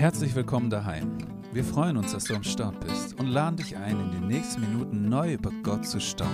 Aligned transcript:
Herzlich 0.00 0.34
willkommen 0.34 0.70
daheim. 0.70 1.18
Wir 1.52 1.62
freuen 1.62 1.98
uns, 1.98 2.12
dass 2.12 2.24
du 2.24 2.34
am 2.34 2.42
Start 2.42 2.80
bist 2.80 3.20
und 3.20 3.26
laden 3.26 3.58
dich 3.58 3.76
ein, 3.76 4.00
in 4.00 4.10
den 4.12 4.28
nächsten 4.28 4.62
Minuten 4.62 5.10
neu 5.10 5.34
über 5.34 5.50
Gott 5.62 5.84
zu 5.84 6.00
staunen. 6.00 6.32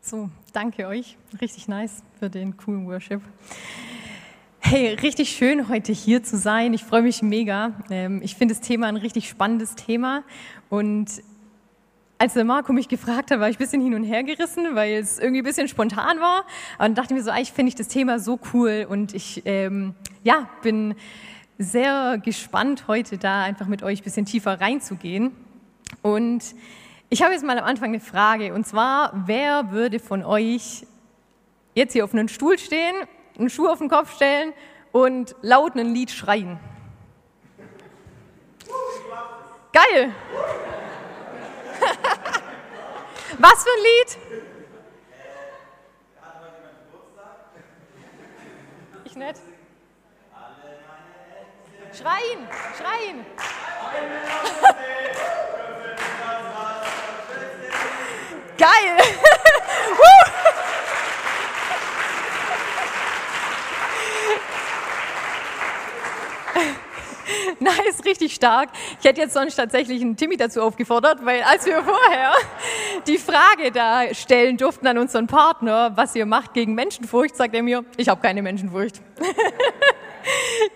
So, 0.00 0.28
danke 0.52 0.88
euch. 0.88 1.16
Richtig 1.40 1.68
nice 1.68 2.02
für 2.18 2.28
den 2.28 2.56
coolen 2.56 2.84
Worship. 2.88 3.20
Hey, 4.58 4.94
richtig 4.94 5.30
schön 5.30 5.68
heute 5.68 5.92
hier 5.92 6.24
zu 6.24 6.36
sein. 6.36 6.74
Ich 6.74 6.82
freue 6.82 7.02
mich 7.02 7.22
mega. 7.22 7.74
Ähm, 7.90 8.20
ich 8.24 8.34
finde 8.34 8.56
das 8.56 8.60
Thema 8.60 8.88
ein 8.88 8.96
richtig 8.96 9.28
spannendes 9.28 9.76
Thema 9.76 10.24
und 10.68 11.22
als 12.18 12.34
der 12.34 12.44
Marco 12.44 12.72
mich 12.72 12.88
gefragt 12.88 13.30
hat, 13.30 13.38
war 13.38 13.48
ich 13.48 13.54
ein 13.54 13.60
bisschen 13.60 13.82
hin 13.82 13.94
und 13.94 14.02
her 14.02 14.24
gerissen, 14.24 14.74
weil 14.74 14.94
es 14.94 15.20
irgendwie 15.20 15.42
ein 15.42 15.44
bisschen 15.44 15.68
spontan 15.68 16.18
war. 16.18 16.44
Und 16.84 16.98
dachte 16.98 17.14
mir 17.14 17.22
so, 17.22 17.30
eigentlich 17.30 17.52
finde 17.52 17.68
ich 17.68 17.76
das 17.76 17.86
Thema 17.86 18.18
so 18.18 18.40
cool 18.52 18.84
und 18.90 19.14
ich 19.14 19.42
ähm, 19.44 19.94
ja, 20.22 20.48
bin 20.62 20.94
sehr 21.58 22.18
gespannt, 22.18 22.84
heute 22.88 23.18
da 23.18 23.42
einfach 23.42 23.66
mit 23.66 23.82
euch 23.82 24.00
ein 24.00 24.04
bisschen 24.04 24.26
tiefer 24.26 24.60
reinzugehen. 24.60 25.34
Und 26.02 26.42
ich 27.08 27.22
habe 27.22 27.32
jetzt 27.32 27.44
mal 27.44 27.58
am 27.58 27.64
Anfang 27.64 27.88
eine 27.90 28.00
Frage 28.00 28.54
und 28.54 28.66
zwar, 28.66 29.12
wer 29.26 29.70
würde 29.70 29.98
von 29.98 30.24
euch 30.24 30.86
jetzt 31.74 31.92
hier 31.92 32.04
auf 32.04 32.12
einen 32.14 32.28
Stuhl 32.28 32.58
stehen, 32.58 32.94
einen 33.38 33.50
Schuh 33.50 33.68
auf 33.68 33.78
den 33.78 33.88
Kopf 33.88 34.14
stellen 34.14 34.52
und 34.92 35.34
laut 35.42 35.74
ein 35.76 35.94
Lied 35.94 36.10
schreien? 36.10 36.58
Geil! 39.72 40.12
Was 43.38 43.64
für 43.64 43.70
ein 43.70 43.82
Lied? 43.82 44.18
Ich 49.04 49.16
nicht. 49.16 49.40
Schreien, 51.92 52.48
schreien. 52.76 53.26
Geil. 58.58 58.96
Nice, 67.60 68.04
richtig 68.04 68.34
stark. 68.34 68.70
Ich 68.98 69.04
hätte 69.04 69.20
jetzt 69.20 69.34
sonst 69.34 69.56
tatsächlich 69.56 70.02
einen 70.02 70.16
Timmy 70.16 70.36
dazu 70.36 70.62
aufgefordert, 70.62 71.24
weil 71.24 71.42
als 71.42 71.66
wir 71.66 71.82
vorher 71.82 72.32
die 73.06 73.18
Frage 73.18 73.70
da 73.72 74.14
stellen 74.14 74.56
durften 74.56 74.86
an 74.86 74.98
unseren 74.98 75.26
Partner, 75.26 75.92
was 75.96 76.14
ihr 76.14 76.26
macht 76.26 76.54
gegen 76.54 76.74
Menschenfurcht, 76.74 77.36
sagt 77.36 77.54
er 77.54 77.62
mir, 77.62 77.84
ich 77.96 78.08
habe 78.08 78.20
keine 78.20 78.42
Menschenfurcht. 78.42 79.00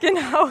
genau. 0.00 0.48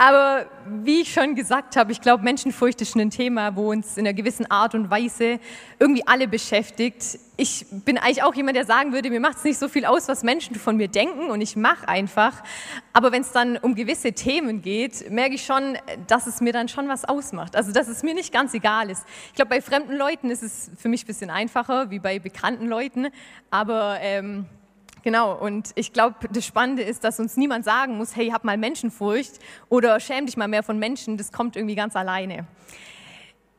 Aber 0.00 0.46
wie 0.64 1.00
ich 1.00 1.12
schon 1.12 1.34
gesagt 1.34 1.76
habe, 1.76 1.90
ich 1.90 2.00
glaube, 2.00 2.22
Menschenfurcht 2.22 2.80
ist 2.80 2.94
ein 2.94 3.10
Thema, 3.10 3.56
wo 3.56 3.72
uns 3.72 3.96
in 3.96 4.06
einer 4.06 4.14
gewissen 4.14 4.48
Art 4.48 4.76
und 4.76 4.90
Weise 4.90 5.40
irgendwie 5.80 6.06
alle 6.06 6.28
beschäftigt. 6.28 7.18
Ich 7.36 7.66
bin 7.68 7.98
eigentlich 7.98 8.22
auch 8.22 8.32
jemand, 8.32 8.56
der 8.56 8.64
sagen 8.64 8.92
würde, 8.92 9.10
mir 9.10 9.18
macht 9.18 9.38
es 9.38 9.44
nicht 9.44 9.58
so 9.58 9.66
viel 9.66 9.84
aus, 9.84 10.06
was 10.06 10.22
Menschen 10.22 10.54
von 10.54 10.76
mir 10.76 10.86
denken 10.86 11.30
und 11.30 11.40
ich 11.40 11.56
mache 11.56 11.88
einfach. 11.88 12.44
Aber 12.92 13.10
wenn 13.10 13.22
es 13.22 13.32
dann 13.32 13.56
um 13.56 13.74
gewisse 13.74 14.12
Themen 14.12 14.62
geht, 14.62 15.10
merke 15.10 15.34
ich 15.34 15.44
schon, 15.44 15.76
dass 16.06 16.28
es 16.28 16.40
mir 16.40 16.52
dann 16.52 16.68
schon 16.68 16.88
was 16.88 17.04
ausmacht. 17.04 17.56
Also, 17.56 17.72
dass 17.72 17.88
es 17.88 18.04
mir 18.04 18.14
nicht 18.14 18.32
ganz 18.32 18.54
egal 18.54 18.90
ist. 18.90 19.04
Ich 19.30 19.34
glaube, 19.34 19.48
bei 19.48 19.60
fremden 19.60 19.96
Leuten 19.96 20.30
ist 20.30 20.44
es 20.44 20.70
für 20.78 20.88
mich 20.88 21.02
ein 21.02 21.06
bisschen 21.08 21.30
einfacher, 21.30 21.90
wie 21.90 21.98
bei 21.98 22.20
bekannten 22.20 22.68
Leuten. 22.68 23.08
Aber 23.50 23.96
ähm, 24.00 24.46
Genau, 25.02 25.34
und 25.34 25.70
ich 25.74 25.92
glaube, 25.92 26.16
das 26.30 26.44
Spannende 26.44 26.82
ist, 26.82 27.04
dass 27.04 27.20
uns 27.20 27.36
niemand 27.36 27.64
sagen 27.64 27.96
muss, 27.96 28.16
hey, 28.16 28.28
hab 28.30 28.44
mal 28.44 28.56
Menschenfurcht 28.56 29.38
oder 29.68 30.00
schäm 30.00 30.26
dich 30.26 30.36
mal 30.36 30.48
mehr 30.48 30.62
von 30.62 30.78
Menschen, 30.78 31.16
das 31.16 31.32
kommt 31.32 31.56
irgendwie 31.56 31.76
ganz 31.76 31.96
alleine. 31.96 32.46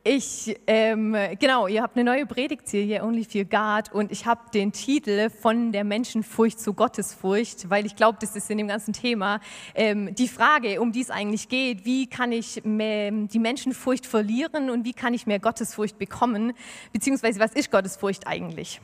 Ich, 0.02 0.58
ähm, 0.66 1.14
genau, 1.38 1.66
ihr 1.66 1.82
habt 1.82 1.94
eine 1.94 2.04
neue 2.10 2.24
Predigtserie, 2.24 3.04
Only 3.04 3.22
Fear 3.22 3.44
God, 3.44 3.92
und 3.92 4.10
ich 4.10 4.24
habe 4.24 4.40
den 4.54 4.72
Titel 4.72 5.28
von 5.28 5.72
der 5.72 5.84
Menschenfurcht 5.84 6.58
zu 6.58 6.72
Gottesfurcht, 6.72 7.68
weil 7.68 7.84
ich 7.84 7.96
glaube, 7.96 8.16
das 8.18 8.34
ist 8.34 8.50
in 8.50 8.56
dem 8.56 8.68
ganzen 8.68 8.94
Thema 8.94 9.40
ähm, 9.74 10.14
die 10.14 10.28
Frage, 10.28 10.80
um 10.80 10.92
die 10.92 11.02
es 11.02 11.10
eigentlich 11.10 11.50
geht, 11.50 11.84
wie 11.84 12.06
kann 12.06 12.32
ich 12.32 12.62
die 12.64 13.38
Menschenfurcht 13.38 14.06
verlieren 14.06 14.70
und 14.70 14.86
wie 14.86 14.94
kann 14.94 15.12
ich 15.12 15.26
mehr 15.26 15.38
Gottesfurcht 15.38 15.98
bekommen, 15.98 16.54
beziehungsweise 16.94 17.38
was 17.38 17.52
ist 17.52 17.70
Gottesfurcht 17.70 18.26
eigentlich? 18.26 18.80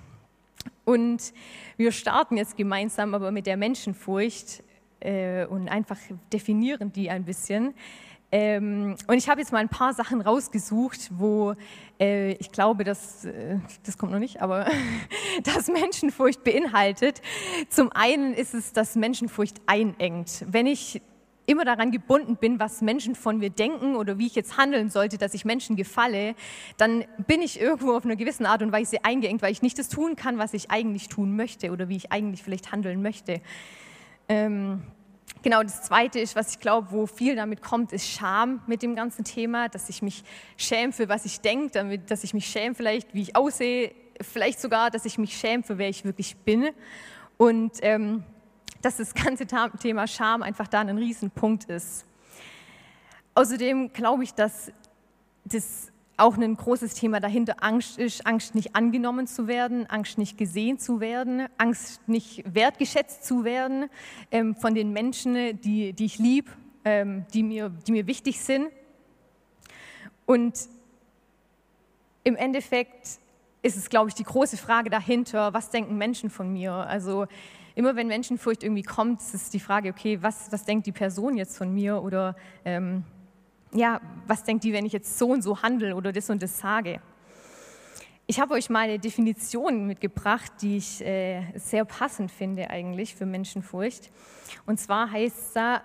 Und 0.84 1.32
wir 1.76 1.92
starten 1.92 2.36
jetzt 2.36 2.56
gemeinsam 2.56 3.14
aber 3.14 3.30
mit 3.30 3.46
der 3.46 3.56
Menschenfurcht 3.56 4.62
äh, 5.00 5.46
und 5.46 5.68
einfach 5.68 5.98
definieren 6.32 6.92
die 6.92 7.10
ein 7.10 7.24
bisschen. 7.24 7.74
Ähm, 8.32 8.96
und 9.06 9.16
ich 9.16 9.28
habe 9.28 9.40
jetzt 9.40 9.52
mal 9.52 9.58
ein 9.58 9.68
paar 9.68 9.94
Sachen 9.94 10.20
rausgesucht, 10.20 11.10
wo 11.12 11.54
äh, 12.00 12.32
ich 12.32 12.50
glaube, 12.50 12.82
dass, 12.82 13.24
äh, 13.24 13.58
das 13.84 13.96
kommt 13.96 14.12
noch 14.12 14.18
nicht, 14.18 14.42
aber 14.42 14.66
das 15.44 15.68
Menschenfurcht 15.68 16.42
beinhaltet. 16.42 17.22
Zum 17.68 17.92
einen 17.92 18.34
ist 18.34 18.52
es, 18.52 18.72
dass 18.72 18.96
Menschenfurcht 18.96 19.60
einengt. 19.66 20.44
Wenn 20.48 20.66
ich 20.66 21.02
immer 21.46 21.64
daran 21.64 21.90
gebunden 21.92 22.36
bin, 22.36 22.58
was 22.58 22.82
Menschen 22.82 23.14
von 23.14 23.38
mir 23.38 23.50
denken 23.50 23.96
oder 23.96 24.18
wie 24.18 24.26
ich 24.26 24.34
jetzt 24.34 24.56
handeln 24.56 24.90
sollte, 24.90 25.16
dass 25.16 25.32
ich 25.34 25.44
Menschen 25.44 25.76
gefalle, 25.76 26.34
dann 26.76 27.04
bin 27.26 27.40
ich 27.40 27.60
irgendwo 27.60 27.92
auf 27.92 28.04
eine 28.04 28.16
gewisse 28.16 28.46
Art 28.46 28.62
und 28.62 28.72
Weise 28.72 29.04
eingeengt, 29.04 29.42
weil 29.42 29.52
ich 29.52 29.62
nicht 29.62 29.78
das 29.78 29.88
tun 29.88 30.16
kann, 30.16 30.38
was 30.38 30.54
ich 30.54 30.70
eigentlich 30.70 31.08
tun 31.08 31.36
möchte 31.36 31.70
oder 31.70 31.88
wie 31.88 31.96
ich 31.96 32.12
eigentlich 32.12 32.42
vielleicht 32.42 32.72
handeln 32.72 33.00
möchte. 33.00 33.40
Ähm, 34.28 34.82
genau, 35.42 35.62
das 35.62 35.82
Zweite 35.82 36.18
ist, 36.18 36.34
was 36.34 36.52
ich 36.52 36.60
glaube, 36.60 36.88
wo 36.90 37.06
viel 37.06 37.36
damit 37.36 37.62
kommt, 37.62 37.92
ist 37.92 38.08
Scham 38.08 38.60
mit 38.66 38.82
dem 38.82 38.96
ganzen 38.96 39.24
Thema, 39.24 39.68
dass 39.68 39.88
ich 39.88 40.02
mich 40.02 40.24
schäme 40.56 40.92
für 40.92 41.08
was 41.08 41.24
ich 41.24 41.40
denke, 41.40 41.98
dass 42.00 42.24
ich 42.24 42.34
mich 42.34 42.46
schäme 42.46 42.74
vielleicht, 42.74 43.14
wie 43.14 43.22
ich 43.22 43.36
aussehe, 43.36 43.92
vielleicht 44.20 44.60
sogar, 44.60 44.90
dass 44.90 45.04
ich 45.04 45.18
mich 45.18 45.36
schäme 45.36 45.62
für 45.62 45.78
wer 45.78 45.88
ich 45.88 46.04
wirklich 46.04 46.36
bin. 46.38 46.70
Und 47.36 47.72
ähm, 47.82 48.24
dass 48.86 48.98
das 48.98 49.14
ganze 49.14 49.48
Thema 49.80 50.06
Scham 50.06 50.44
einfach 50.44 50.68
da 50.68 50.80
ein 50.80 50.96
Riesenpunkt 50.96 51.64
ist. 51.64 52.06
Außerdem 53.34 53.92
glaube 53.92 54.22
ich, 54.22 54.32
dass 54.32 54.70
das 55.44 55.90
auch 56.16 56.38
ein 56.38 56.56
großes 56.56 56.94
Thema 56.94 57.18
dahinter 57.18 57.56
Angst 57.64 57.98
ist, 57.98 58.24
Angst 58.28 58.54
nicht 58.54 58.76
angenommen 58.76 59.26
zu 59.26 59.48
werden, 59.48 59.90
Angst 59.90 60.18
nicht 60.18 60.38
gesehen 60.38 60.78
zu 60.78 61.00
werden, 61.00 61.48
Angst 61.58 62.00
nicht 62.06 62.44
wertgeschätzt 62.46 63.24
zu 63.24 63.42
werden 63.42 63.90
ähm, 64.30 64.54
von 64.54 64.76
den 64.76 64.92
Menschen, 64.92 65.60
die, 65.62 65.92
die 65.92 66.04
ich 66.04 66.18
liebe, 66.18 66.52
ähm, 66.84 67.26
die, 67.34 67.42
mir, 67.42 67.70
die 67.70 67.90
mir 67.90 68.06
wichtig 68.06 68.40
sind. 68.40 68.68
Und 70.26 70.68
im 72.22 72.36
Endeffekt 72.36 73.18
ist 73.62 73.76
es, 73.76 73.90
glaube 73.90 74.10
ich, 74.10 74.14
die 74.14 74.22
große 74.22 74.56
Frage 74.56 74.90
dahinter, 74.90 75.52
was 75.52 75.70
denken 75.70 75.98
Menschen 75.98 76.30
von 76.30 76.52
mir? 76.52 76.72
Also 76.72 77.26
immer 77.76 77.94
wenn 77.94 78.08
Menschenfurcht 78.08 78.64
irgendwie 78.64 78.82
kommt, 78.82 79.20
ist 79.20 79.54
die 79.54 79.60
Frage, 79.60 79.90
okay, 79.90 80.18
was, 80.22 80.50
was 80.50 80.64
denkt 80.64 80.86
die 80.86 80.92
Person 80.92 81.36
jetzt 81.36 81.56
von 81.56 81.72
mir 81.72 82.02
oder 82.02 82.34
ähm, 82.64 83.04
ja, 83.72 84.00
was 84.26 84.44
denkt 84.44 84.64
die, 84.64 84.72
wenn 84.72 84.86
ich 84.86 84.94
jetzt 84.94 85.18
so 85.18 85.28
und 85.28 85.42
so 85.42 85.62
handle 85.62 85.94
oder 85.94 86.10
das 86.10 86.28
und 86.30 86.42
das 86.42 86.58
sage? 86.58 87.00
Ich 88.26 88.40
habe 88.40 88.54
euch 88.54 88.70
mal 88.70 88.80
eine 88.80 88.98
Definition 88.98 89.86
mitgebracht, 89.86 90.50
die 90.62 90.78
ich 90.78 91.04
äh, 91.04 91.42
sehr 91.54 91.84
passend 91.84 92.32
finde 92.32 92.70
eigentlich 92.70 93.14
für 93.14 93.26
Menschenfurcht. 93.26 94.10
Und 94.64 94.80
zwar 94.80 95.12
heißt 95.12 95.36
es 95.38 95.52
da, 95.52 95.82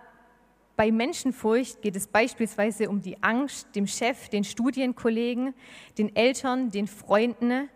bei 0.77 0.91
Menschenfurcht 0.91 1.81
geht 1.81 1.97
es 1.97 2.07
beispielsweise 2.07 2.89
um 2.89 3.01
die 3.01 3.21
Angst, 3.21 3.67
dem 3.75 3.85
Chef, 3.85 4.29
den 4.29 4.45
Studienkollegen, 4.45 5.53
den 5.97 6.15
Eltern, 6.15 6.71
den 6.71 6.87
Freunden, 6.87 7.69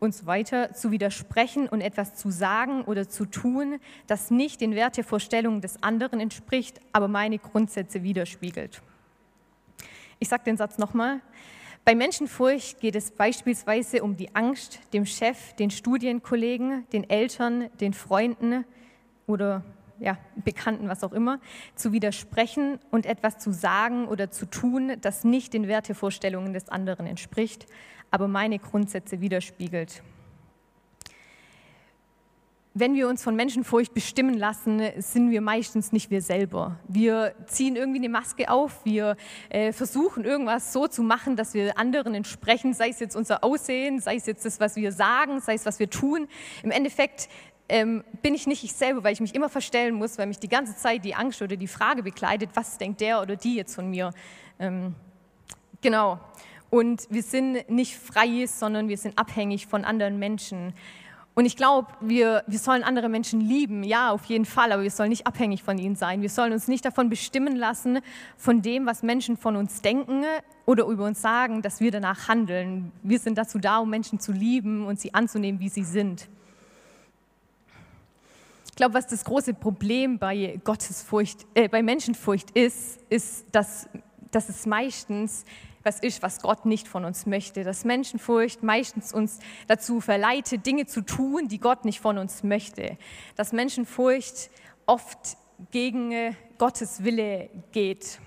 und 0.00 0.14
so 0.14 0.26
weiter 0.26 0.72
zu 0.72 0.90
widersprechen 0.90 1.68
und 1.68 1.82
etwas 1.82 2.16
zu 2.16 2.30
sagen 2.30 2.82
oder 2.82 3.08
zu 3.08 3.26
tun, 3.26 3.78
das 4.06 4.30
nicht 4.30 4.60
den 4.60 4.74
Wertevorstellungen 4.74 5.60
des 5.60 5.82
anderen 5.82 6.18
entspricht, 6.18 6.80
aber 6.92 7.06
meine 7.06 7.38
Grundsätze 7.38 8.02
widerspiegelt. 8.02 8.82
Ich 10.18 10.28
sage 10.28 10.44
den 10.44 10.56
Satz 10.56 10.78
nochmal. 10.78 11.20
Bei 11.84 11.94
Menschenfurcht 11.94 12.80
geht 12.80 12.96
es 12.96 13.10
beispielsweise 13.10 14.02
um 14.02 14.16
die 14.16 14.34
Angst, 14.34 14.80
dem 14.92 15.06
Chef, 15.06 15.54
den 15.54 15.70
Studienkollegen, 15.70 16.86
den 16.92 17.08
Eltern, 17.08 17.70
den 17.80 17.94
Freunden 17.94 18.64
oder 19.26 19.64
ja, 19.98 20.18
Bekannten, 20.36 20.88
was 20.88 21.04
auch 21.04 21.12
immer, 21.12 21.40
zu 21.74 21.92
widersprechen 21.92 22.78
und 22.90 23.06
etwas 23.06 23.38
zu 23.38 23.52
sagen 23.52 24.08
oder 24.08 24.30
zu 24.30 24.46
tun, 24.46 24.96
das 25.00 25.24
nicht 25.24 25.52
den 25.52 25.68
Wertevorstellungen 25.68 26.54
des 26.54 26.68
anderen 26.68 27.06
entspricht, 27.06 27.66
aber 28.10 28.28
meine 28.28 28.58
Grundsätze 28.58 29.20
widerspiegelt. 29.20 30.02
Wenn 32.72 32.94
wir 32.94 33.08
uns 33.08 33.24
von 33.24 33.34
Menschenfurcht 33.34 33.92
bestimmen 33.94 34.38
lassen, 34.38 34.80
sind 34.98 35.32
wir 35.32 35.40
meistens 35.40 35.90
nicht 35.90 36.08
wir 36.12 36.22
selber. 36.22 36.78
Wir 36.86 37.34
ziehen 37.46 37.74
irgendwie 37.74 37.98
eine 37.98 38.08
Maske 38.08 38.48
auf, 38.48 38.84
wir 38.84 39.16
äh, 39.48 39.72
versuchen 39.72 40.24
irgendwas 40.24 40.72
so 40.72 40.86
zu 40.86 41.02
machen, 41.02 41.34
dass 41.34 41.52
wir 41.52 41.76
anderen 41.78 42.14
entsprechen, 42.14 42.72
sei 42.72 42.90
es 42.90 43.00
jetzt 43.00 43.16
unser 43.16 43.42
Aussehen, 43.42 43.98
sei 43.98 44.14
es 44.14 44.26
jetzt 44.26 44.44
das, 44.44 44.60
was 44.60 44.76
wir 44.76 44.92
sagen, 44.92 45.40
sei 45.40 45.54
es, 45.54 45.66
was 45.66 45.80
wir 45.80 45.90
tun. 45.90 46.28
Im 46.62 46.70
Endeffekt 46.70 47.28
ähm, 47.68 48.04
bin 48.22 48.34
ich 48.34 48.46
nicht 48.46 48.62
ich 48.62 48.72
selber, 48.72 49.02
weil 49.02 49.14
ich 49.14 49.20
mich 49.20 49.34
immer 49.34 49.48
verstellen 49.48 49.96
muss, 49.96 50.16
weil 50.16 50.26
mich 50.26 50.38
die 50.38 50.48
ganze 50.48 50.76
Zeit 50.76 51.04
die 51.04 51.16
Angst 51.16 51.42
oder 51.42 51.56
die 51.56 51.68
Frage 51.68 52.04
begleitet, 52.04 52.50
was 52.54 52.78
denkt 52.78 53.00
der 53.00 53.20
oder 53.20 53.34
die 53.34 53.56
jetzt 53.56 53.74
von 53.74 53.90
mir. 53.90 54.12
Ähm, 54.60 54.94
genau. 55.80 56.20
Und 56.70 57.08
wir 57.10 57.22
sind 57.22 57.68
nicht 57.68 57.98
frei, 57.98 58.46
sondern 58.46 58.88
wir 58.88 58.96
sind 58.96 59.18
abhängig 59.18 59.66
von 59.66 59.84
anderen 59.84 60.18
Menschen. 60.18 60.72
Und 61.34 61.46
ich 61.46 61.56
glaube, 61.56 61.88
wir, 62.00 62.44
wir 62.46 62.58
sollen 62.58 62.82
andere 62.82 63.08
Menschen 63.08 63.40
lieben, 63.40 63.82
ja, 63.82 64.10
auf 64.10 64.24
jeden 64.26 64.44
Fall, 64.44 64.72
aber 64.72 64.82
wir 64.82 64.90
sollen 64.90 65.10
nicht 65.10 65.26
abhängig 65.26 65.62
von 65.62 65.78
ihnen 65.78 65.96
sein. 65.96 66.22
Wir 66.22 66.28
sollen 66.28 66.52
uns 66.52 66.68
nicht 66.68 66.84
davon 66.84 67.08
bestimmen 67.08 67.56
lassen, 67.56 68.00
von 68.36 68.62
dem, 68.62 68.86
was 68.86 69.02
Menschen 69.02 69.36
von 69.36 69.56
uns 69.56 69.80
denken 69.80 70.24
oder 70.66 70.84
über 70.86 71.04
uns 71.04 71.22
sagen, 71.22 71.62
dass 71.62 71.80
wir 71.80 71.90
danach 71.90 72.28
handeln. 72.28 72.92
Wir 73.02 73.18
sind 73.18 73.38
dazu 73.38 73.58
da, 73.58 73.78
um 73.78 73.90
Menschen 73.90 74.20
zu 74.20 74.32
lieben 74.32 74.86
und 74.86 75.00
sie 75.00 75.14
anzunehmen, 75.14 75.60
wie 75.60 75.68
sie 75.68 75.84
sind. 75.84 76.28
Ich 78.66 78.76
glaube, 78.76 78.94
was 78.94 79.06
das 79.06 79.24
große 79.24 79.54
Problem 79.54 80.18
bei 80.18 80.60
Gottesfurcht, 80.64 81.46
äh, 81.54 81.68
bei 81.68 81.82
Menschenfurcht 81.82 82.50
ist, 82.52 83.00
ist, 83.08 83.46
dass, 83.52 83.88
dass 84.30 84.48
es 84.48 84.66
meistens 84.66 85.44
was 85.82 86.00
ist, 86.00 86.22
was 86.22 86.40
Gott 86.42 86.66
nicht 86.66 86.88
von 86.88 87.04
uns 87.04 87.26
möchte. 87.26 87.64
Dass 87.64 87.84
Menschenfurcht 87.84 88.62
meistens 88.62 89.12
uns 89.12 89.40
dazu 89.66 90.00
verleitet, 90.00 90.66
Dinge 90.66 90.86
zu 90.86 91.00
tun, 91.02 91.48
die 91.48 91.58
Gott 91.58 91.84
nicht 91.84 92.00
von 92.00 92.18
uns 92.18 92.42
möchte. 92.42 92.96
Dass 93.36 93.52
Menschenfurcht 93.52 94.50
oft 94.86 95.36
gegen 95.70 96.12
äh, 96.12 96.32
Gottes 96.58 97.04
Wille 97.04 97.48
geht. 97.72 98.18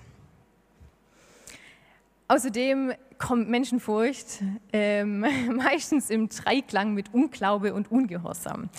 Außerdem 2.28 2.94
kommt 3.18 3.48
Menschenfurcht 3.48 4.42
ähm, 4.72 5.20
meistens 5.56 6.10
im 6.10 6.28
Dreiklang 6.28 6.94
mit 6.94 7.12
Unglaube 7.12 7.74
und 7.74 7.90
Ungehorsam. 7.90 8.70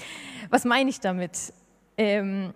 Was 0.50 0.66
meine 0.66 0.90
ich 0.90 1.00
damit? 1.00 1.54
Ähm, 1.98 2.54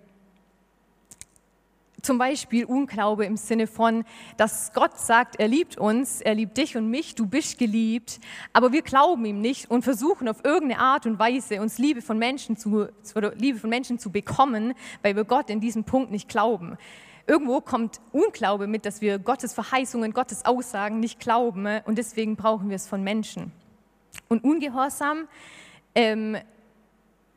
zum 2.02 2.18
Beispiel 2.18 2.64
Unglaube 2.64 3.24
im 3.24 3.36
Sinne 3.36 3.66
von, 3.66 4.04
dass 4.36 4.72
Gott 4.72 4.98
sagt, 4.98 5.36
er 5.36 5.48
liebt 5.48 5.78
uns, 5.78 6.20
er 6.20 6.34
liebt 6.34 6.56
dich 6.56 6.76
und 6.76 6.90
mich, 6.90 7.14
du 7.14 7.26
bist 7.26 7.58
geliebt, 7.58 8.20
aber 8.52 8.72
wir 8.72 8.82
glauben 8.82 9.24
ihm 9.24 9.40
nicht 9.40 9.70
und 9.70 9.82
versuchen 9.82 10.28
auf 10.28 10.44
irgendeine 10.44 10.80
Art 10.80 11.06
und 11.06 11.18
Weise 11.18 11.60
uns 11.60 11.78
Liebe 11.78 12.02
von 12.02 12.18
Menschen 12.18 12.56
zu, 12.56 12.88
Liebe 13.36 13.58
von 13.58 13.70
Menschen 13.70 13.98
zu 13.98 14.10
bekommen, 14.10 14.74
weil 15.02 15.16
wir 15.16 15.24
Gott 15.24 15.50
in 15.50 15.60
diesem 15.60 15.84
Punkt 15.84 16.10
nicht 16.10 16.28
glauben. 16.28 16.76
Irgendwo 17.26 17.60
kommt 17.60 18.00
Unglaube 18.12 18.66
mit, 18.66 18.84
dass 18.86 19.00
wir 19.00 19.18
Gottes 19.18 19.52
Verheißungen, 19.52 20.12
Gottes 20.12 20.44
Aussagen 20.44 21.00
nicht 21.00 21.20
glauben 21.20 21.66
und 21.84 21.98
deswegen 21.98 22.36
brauchen 22.36 22.70
wir 22.70 22.76
es 22.76 22.88
von 22.88 23.04
Menschen. 23.04 23.52
Und 24.28 24.42
Ungehorsam 24.42 25.28
ähm, 25.94 26.36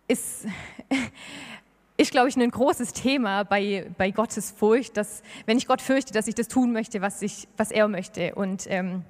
ist 0.08 0.48
ist, 1.98 2.12
glaube 2.12 2.30
ich, 2.30 2.36
ein 2.36 2.50
großes 2.50 2.94
Thema 2.94 3.44
bei, 3.44 3.90
bei 3.98 4.12
Gottes 4.12 4.52
Furcht, 4.52 4.98
dass, 4.98 5.22
wenn 5.46 5.58
ich 5.58 5.68
Gott 5.68 5.82
fürchte, 5.82 6.14
dass 6.14 6.28
ich 6.28 6.36
das 6.36 6.48
tun 6.48 6.72
möchte, 6.72 7.02
was, 7.02 7.22
ich, 7.22 7.48
was 7.56 7.72
er 7.72 7.88
möchte. 7.88 8.34
Und 8.36 8.66
ähm, 8.70 9.04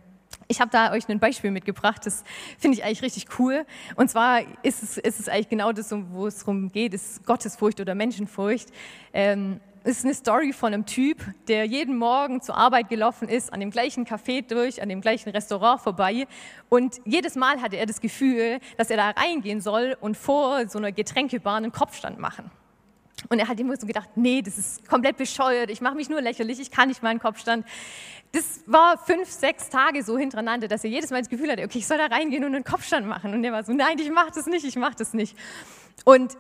ich 0.48 0.60
habe 0.60 0.70
da 0.70 0.92
euch 0.92 1.08
ein 1.08 1.20
Beispiel 1.20 1.52
mitgebracht, 1.52 2.06
das 2.06 2.24
finde 2.58 2.78
ich 2.78 2.84
eigentlich 2.84 3.02
richtig 3.02 3.40
cool. 3.40 3.66
Und 3.96 4.10
zwar 4.10 4.42
ist 4.64 4.84
es, 4.84 4.98
ist 4.98 5.20
es 5.20 5.30
eigentlich 5.30 5.50
genau 5.50 5.72
das, 5.72 5.94
wo 6.12 6.28
es 6.28 6.40
darum 6.40 6.72
geht, 6.72 6.94
ist 6.94 7.26
Gottesfurcht 7.26 7.80
oder 7.80 7.96
Menschenfurcht. 7.96 8.70
Ähm, 9.14 9.62
es 9.86 9.98
ist 9.98 10.06
eine 10.06 10.14
Story 10.14 10.54
von 10.54 10.74
einem 10.74 10.86
Typ, 10.86 11.18
der 11.48 11.66
jeden 11.66 11.98
Morgen 11.98 12.42
zur 12.42 12.56
Arbeit 12.56 12.88
gelaufen 12.88 13.28
ist, 13.28 13.52
an 13.52 13.60
dem 13.60 13.70
gleichen 13.70 14.06
Café 14.06 14.42
durch, 14.48 14.82
an 14.82 14.88
dem 14.88 15.02
gleichen 15.02 15.30
Restaurant 15.30 15.82
vorbei. 15.82 16.26
Und 16.70 17.02
jedes 17.06 17.36
Mal 17.36 17.62
hatte 17.62 17.76
er 17.76 17.86
das 17.86 18.00
Gefühl, 18.00 18.60
dass 18.78 18.90
er 18.90 18.98
da 18.98 19.10
reingehen 19.10 19.60
soll 19.60 19.98
und 20.00 20.16
vor 20.16 20.68
so 20.70 20.78
einer 20.78 20.94
Getränkebar 20.94 21.58
einen 21.58 21.74
Kopfstand 21.74 22.18
machen. 22.18 22.50
Und 23.30 23.40
er 23.40 23.48
hat 23.48 23.60
immer 23.60 23.76
so 23.78 23.88
gedacht, 23.88 24.10
nee, 24.16 24.42
das 24.42 24.58
ist 24.58 24.88
komplett 24.88 25.18
bescheuert, 25.18 25.70
ich 25.70 25.82
mache 25.82 25.96
mich 25.96 26.10
nur 26.10 26.22
lächerlich, 26.22 26.60
ich 26.60 26.72
kann 26.72 26.90
nicht 26.90 27.04
meinen 27.04 27.20
Kopfstand. 27.20 27.66
Das 28.32 28.64
war 28.66 28.98
fünf, 28.98 29.30
sechs 29.30 29.70
Tage 29.70 30.04
so 30.04 30.18
hintereinander, 30.18 30.68
dass 30.68 30.84
er 30.84 30.90
jedes 30.90 31.12
Mal 31.12 31.20
das 31.20 31.30
Gefühl 31.30 31.52
hatte, 31.52 31.64
okay, 31.64 31.80
ich 31.80 31.88
soll 31.88 31.98
da 31.98 32.08
reingehen 32.08 32.44
und 32.44 32.56
einen 32.56 32.64
Kopfstand 32.64 33.08
machen. 33.08 33.34
Und 33.34 33.44
er 33.44 33.52
war 33.52 33.64
so, 33.64 33.74
nein, 33.74 33.98
ich 34.00 34.10
mache 34.12 34.32
das 34.34 34.48
nicht, 34.48 34.66
ich 34.66 34.76
mache 34.76 34.96
das 34.98 35.14
nicht. 35.14 35.38
Und 36.04 36.36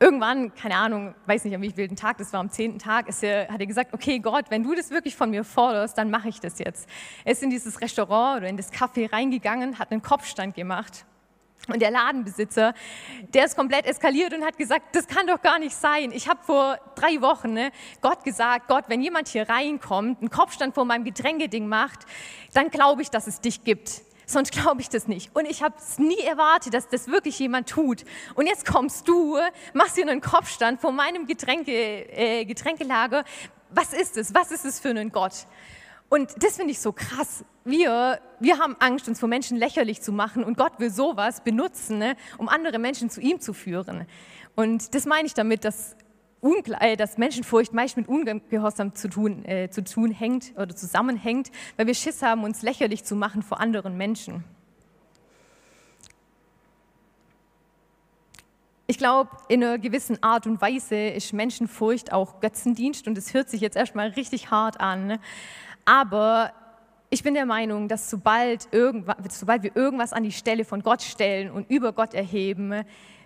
irgendwann, 0.00 0.54
keine 0.54 0.76
Ahnung, 0.76 1.14
weiß 1.26 1.44
nicht, 1.44 1.54
an 1.54 1.62
wie 1.62 1.70
vielen 1.70 1.96
Tag 1.96 2.18
das 2.18 2.32
war, 2.32 2.40
am 2.40 2.50
zehnten 2.50 2.78
Tag, 2.78 3.06
er, 3.22 3.48
hat 3.48 3.60
er 3.60 3.66
gesagt, 3.66 3.94
okay, 3.94 4.18
Gott, 4.18 4.46
wenn 4.50 4.62
du 4.62 4.74
das 4.74 4.90
wirklich 4.90 5.16
von 5.16 5.30
mir 5.30 5.44
forderst, 5.44 5.96
dann 5.96 6.10
mache 6.10 6.28
ich 6.28 6.40
das 6.40 6.58
jetzt. 6.58 6.88
Er 7.24 7.32
ist 7.32 7.42
in 7.42 7.50
dieses 7.50 7.80
Restaurant 7.80 8.38
oder 8.38 8.48
in 8.48 8.56
das 8.56 8.72
Café 8.72 9.10
reingegangen, 9.10 9.78
hat 9.78 9.92
einen 9.92 10.02
Kopfstand 10.02 10.54
gemacht 10.54 11.06
und 11.68 11.80
der 11.80 11.90
Ladenbesitzer, 11.90 12.74
der 13.32 13.46
ist 13.46 13.56
komplett 13.56 13.86
eskaliert 13.86 14.34
und 14.34 14.44
hat 14.44 14.58
gesagt, 14.58 14.94
das 14.94 15.06
kann 15.06 15.26
doch 15.26 15.40
gar 15.40 15.58
nicht 15.58 15.74
sein. 15.74 16.12
Ich 16.12 16.28
habe 16.28 16.40
vor 16.44 16.78
drei 16.94 17.20
Wochen 17.20 17.54
ne, 17.54 17.70
Gott 18.00 18.24
gesagt, 18.24 18.68
Gott, 18.68 18.84
wenn 18.88 19.00
jemand 19.00 19.28
hier 19.28 19.48
reinkommt, 19.48 20.20
einen 20.20 20.30
Kopfstand 20.30 20.74
vor 20.74 20.84
meinem 20.84 21.04
Getränkeding 21.04 21.66
macht, 21.66 22.00
dann 22.52 22.70
glaube 22.70 23.02
ich, 23.02 23.10
dass 23.10 23.26
es 23.26 23.40
dich 23.40 23.64
gibt. 23.64 24.02
Sonst 24.26 24.52
glaube 24.52 24.80
ich 24.80 24.88
das 24.88 25.06
nicht. 25.06 25.34
Und 25.34 25.46
ich 25.46 25.62
habe 25.62 25.74
es 25.78 25.98
nie 25.98 26.20
erwartet, 26.20 26.74
dass 26.74 26.88
das 26.88 27.08
wirklich 27.08 27.38
jemand 27.38 27.68
tut. 27.68 28.04
Und 28.34 28.46
jetzt 28.46 28.66
kommst 28.66 29.06
du, 29.06 29.38
machst 29.74 29.96
hier 29.96 30.08
einen 30.08 30.20
Kopfstand 30.20 30.80
vor 30.80 30.92
meinem 30.92 31.26
Getränke, 31.26 31.72
äh, 31.72 32.44
Getränkelager. 32.44 33.24
Was 33.70 33.92
ist 33.92 34.16
es? 34.16 34.34
Was 34.34 34.50
ist 34.50 34.64
es 34.64 34.80
für 34.80 34.90
ein 34.90 35.12
Gott? 35.12 35.46
Und 36.14 36.44
das 36.44 36.58
finde 36.58 36.70
ich 36.70 36.78
so 36.78 36.92
krass. 36.92 37.44
Wir, 37.64 38.20
wir 38.38 38.58
haben 38.60 38.76
Angst, 38.78 39.08
uns 39.08 39.18
vor 39.18 39.28
Menschen 39.28 39.56
lächerlich 39.56 40.00
zu 40.00 40.12
machen 40.12 40.44
und 40.44 40.56
Gott 40.56 40.78
will 40.78 40.88
sowas 40.88 41.40
benutzen, 41.40 41.98
ne, 41.98 42.14
um 42.38 42.48
andere 42.48 42.78
Menschen 42.78 43.10
zu 43.10 43.20
ihm 43.20 43.40
zu 43.40 43.52
führen. 43.52 44.06
Und 44.54 44.94
das 44.94 45.06
meine 45.06 45.26
ich 45.26 45.34
damit, 45.34 45.64
dass, 45.64 45.96
äh, 46.78 46.96
dass 46.96 47.18
Menschenfurcht 47.18 47.72
meist 47.72 47.96
mit 47.96 48.06
Ungehorsam 48.06 48.94
zu 48.94 49.08
tun, 49.08 49.44
äh, 49.44 49.70
zu 49.70 49.82
tun 49.82 50.12
hängt 50.12 50.52
oder 50.56 50.76
zusammenhängt, 50.76 51.50
weil 51.76 51.88
wir 51.88 51.94
Schiss 51.96 52.22
haben, 52.22 52.44
uns 52.44 52.62
lächerlich 52.62 53.02
zu 53.02 53.16
machen 53.16 53.42
vor 53.42 53.58
anderen 53.58 53.96
Menschen. 53.96 54.44
Ich 58.86 58.98
glaube, 58.98 59.30
in 59.48 59.64
einer 59.64 59.78
gewissen 59.78 60.22
Art 60.22 60.46
und 60.46 60.60
Weise 60.60 60.94
ist 60.94 61.32
Menschenfurcht 61.32 62.12
auch 62.12 62.40
Götzendienst 62.40 63.08
und 63.08 63.18
es 63.18 63.34
hört 63.34 63.50
sich 63.50 63.62
jetzt 63.62 63.76
erstmal 63.76 64.10
richtig 64.10 64.52
hart 64.52 64.78
an. 64.78 65.08
Ne? 65.08 65.20
Aber 65.84 66.52
ich 67.10 67.22
bin 67.22 67.34
der 67.34 67.46
Meinung, 67.46 67.88
dass 67.88 68.10
sobald, 68.10 68.68
sobald 69.30 69.62
wir 69.62 69.76
irgendwas 69.76 70.12
an 70.12 70.22
die 70.22 70.32
Stelle 70.32 70.64
von 70.64 70.82
Gott 70.82 71.02
stellen 71.02 71.50
und 71.50 71.70
über 71.70 71.92
Gott 71.92 72.14
erheben, 72.14 72.84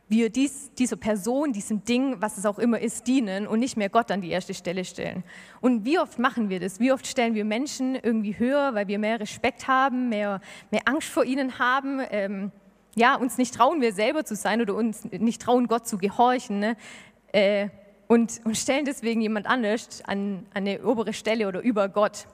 wir 0.08 0.30
dies, 0.30 0.72
dieser 0.74 0.96
Person, 0.96 1.52
diesem 1.52 1.84
Ding, 1.84 2.16
was 2.20 2.38
es 2.38 2.46
auch 2.46 2.58
immer 2.58 2.80
ist, 2.80 3.06
dienen 3.06 3.46
und 3.46 3.60
nicht 3.60 3.76
mehr 3.76 3.90
Gott 3.90 4.10
an 4.10 4.20
die 4.20 4.30
erste 4.30 4.54
Stelle 4.54 4.84
stellen. 4.84 5.22
Und 5.60 5.84
wie 5.84 5.98
oft 5.98 6.18
machen 6.18 6.48
wir 6.48 6.60
das? 6.60 6.80
Wie 6.80 6.92
oft 6.92 7.06
stellen 7.06 7.34
wir 7.34 7.44
Menschen 7.44 7.94
irgendwie 7.94 8.38
höher, 8.38 8.74
weil 8.74 8.88
wir 8.88 8.98
mehr 8.98 9.20
Respekt 9.20 9.68
haben, 9.68 10.08
mehr, 10.08 10.40
mehr 10.70 10.82
Angst 10.86 11.08
vor 11.08 11.24
ihnen 11.24 11.58
haben, 11.58 12.00
ähm, 12.10 12.52
ja, 12.94 13.14
uns 13.16 13.38
nicht 13.38 13.54
trauen, 13.54 13.80
wir 13.80 13.92
selber 13.92 14.24
zu 14.24 14.34
sein 14.34 14.60
oder 14.60 14.74
uns 14.74 15.04
nicht 15.04 15.42
trauen, 15.42 15.68
Gott 15.68 15.86
zu 15.86 15.98
gehorchen. 15.98 16.58
Ne? 16.58 16.76
Äh, 17.32 17.68
und, 18.06 18.40
und 18.44 18.56
stellen 18.56 18.86
deswegen 18.86 19.20
jemand 19.20 19.46
anders 19.46 20.02
an, 20.06 20.46
an 20.54 20.66
eine 20.66 20.82
obere 20.82 21.12
Stelle 21.12 21.46
oder 21.46 21.60
über 21.60 21.88
Gott. 21.88 22.26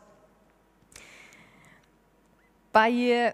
Bei 2.75 3.33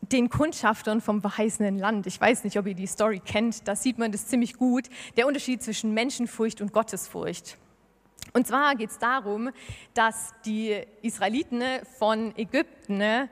den 0.00 0.30
Kundschaftern 0.30 1.00
vom 1.00 1.20
verheißenen 1.20 1.76
Land, 1.76 2.06
ich 2.06 2.20
weiß 2.20 2.44
nicht, 2.44 2.56
ob 2.56 2.68
ihr 2.68 2.74
die 2.74 2.86
Story 2.86 3.18
kennt, 3.18 3.66
da 3.66 3.74
sieht 3.74 3.98
man 3.98 4.12
das 4.12 4.28
ziemlich 4.28 4.54
gut, 4.54 4.84
der 5.16 5.26
Unterschied 5.26 5.60
zwischen 5.60 5.92
Menschenfurcht 5.92 6.60
und 6.60 6.72
Gottesfurcht. 6.72 7.58
Und 8.32 8.46
zwar 8.46 8.76
geht 8.76 8.90
es 8.90 8.98
darum, 9.00 9.50
dass 9.92 10.34
die 10.44 10.80
Israeliten 11.02 11.64
von 11.98 12.32
Ägypten 12.38 13.28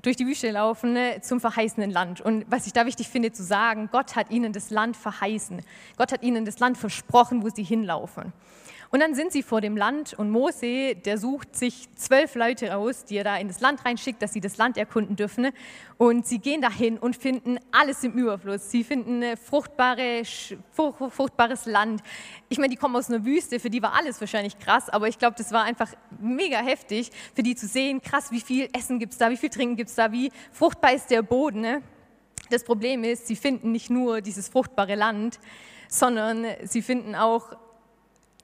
durch 0.00 0.16
die 0.16 0.26
Wüste 0.26 0.50
laufen 0.50 0.96
zum 1.20 1.40
verheißenen 1.40 1.90
Land. 1.90 2.22
Und 2.22 2.46
was 2.48 2.66
ich 2.66 2.72
da 2.72 2.86
wichtig 2.86 3.10
finde 3.10 3.32
zu 3.32 3.42
sagen, 3.42 3.90
Gott 3.92 4.16
hat 4.16 4.30
ihnen 4.30 4.54
das 4.54 4.70
Land 4.70 4.96
verheißen. 4.96 5.60
Gott 5.98 6.10
hat 6.10 6.22
ihnen 6.22 6.46
das 6.46 6.58
Land 6.58 6.78
versprochen, 6.78 7.42
wo 7.42 7.50
sie 7.50 7.64
hinlaufen. 7.64 8.32
Und 8.94 9.00
dann 9.00 9.16
sind 9.16 9.32
sie 9.32 9.42
vor 9.42 9.60
dem 9.60 9.76
Land 9.76 10.14
und 10.14 10.30
Mose, 10.30 10.94
der 10.94 11.18
sucht 11.18 11.56
sich 11.56 11.88
zwölf 11.96 12.36
Leute 12.36 12.76
aus, 12.76 13.04
die 13.04 13.16
er 13.16 13.24
da 13.24 13.36
in 13.38 13.48
das 13.48 13.58
Land 13.58 13.84
reinschickt, 13.84 14.22
dass 14.22 14.32
sie 14.32 14.40
das 14.40 14.56
Land 14.56 14.76
erkunden 14.76 15.16
dürfen. 15.16 15.50
Und 15.98 16.28
sie 16.28 16.38
gehen 16.38 16.62
dahin 16.62 16.98
und 16.98 17.16
finden 17.16 17.58
alles 17.72 18.04
im 18.04 18.12
Überfluss. 18.12 18.70
Sie 18.70 18.84
finden 18.84 19.36
fruchtbare, 19.36 20.22
fruchtbares 20.72 21.66
Land. 21.66 22.02
Ich 22.48 22.58
meine, 22.58 22.68
die 22.68 22.76
kommen 22.76 22.94
aus 22.94 23.10
einer 23.10 23.24
Wüste, 23.24 23.58
für 23.58 23.68
die 23.68 23.82
war 23.82 23.94
alles 23.94 24.20
wahrscheinlich 24.20 24.60
krass, 24.60 24.88
aber 24.88 25.08
ich 25.08 25.18
glaube, 25.18 25.34
das 25.36 25.50
war 25.50 25.64
einfach 25.64 25.92
mega 26.20 26.58
heftig, 26.58 27.10
für 27.34 27.42
die 27.42 27.56
zu 27.56 27.66
sehen, 27.66 28.00
krass, 28.00 28.30
wie 28.30 28.40
viel 28.40 28.68
Essen 28.72 29.00
gibt 29.00 29.14
es 29.14 29.18
da, 29.18 29.28
wie 29.28 29.36
viel 29.36 29.50
Trinken 29.50 29.74
gibt 29.74 29.90
es 29.90 29.96
da, 29.96 30.12
wie 30.12 30.30
fruchtbar 30.52 30.92
ist 30.92 31.10
der 31.10 31.22
Boden. 31.22 31.62
Ne? 31.62 31.82
Das 32.48 32.62
Problem 32.62 33.02
ist, 33.02 33.26
sie 33.26 33.34
finden 33.34 33.72
nicht 33.72 33.90
nur 33.90 34.20
dieses 34.20 34.48
fruchtbare 34.48 34.94
Land, 34.94 35.40
sondern 35.88 36.46
sie 36.62 36.80
finden 36.80 37.16
auch 37.16 37.56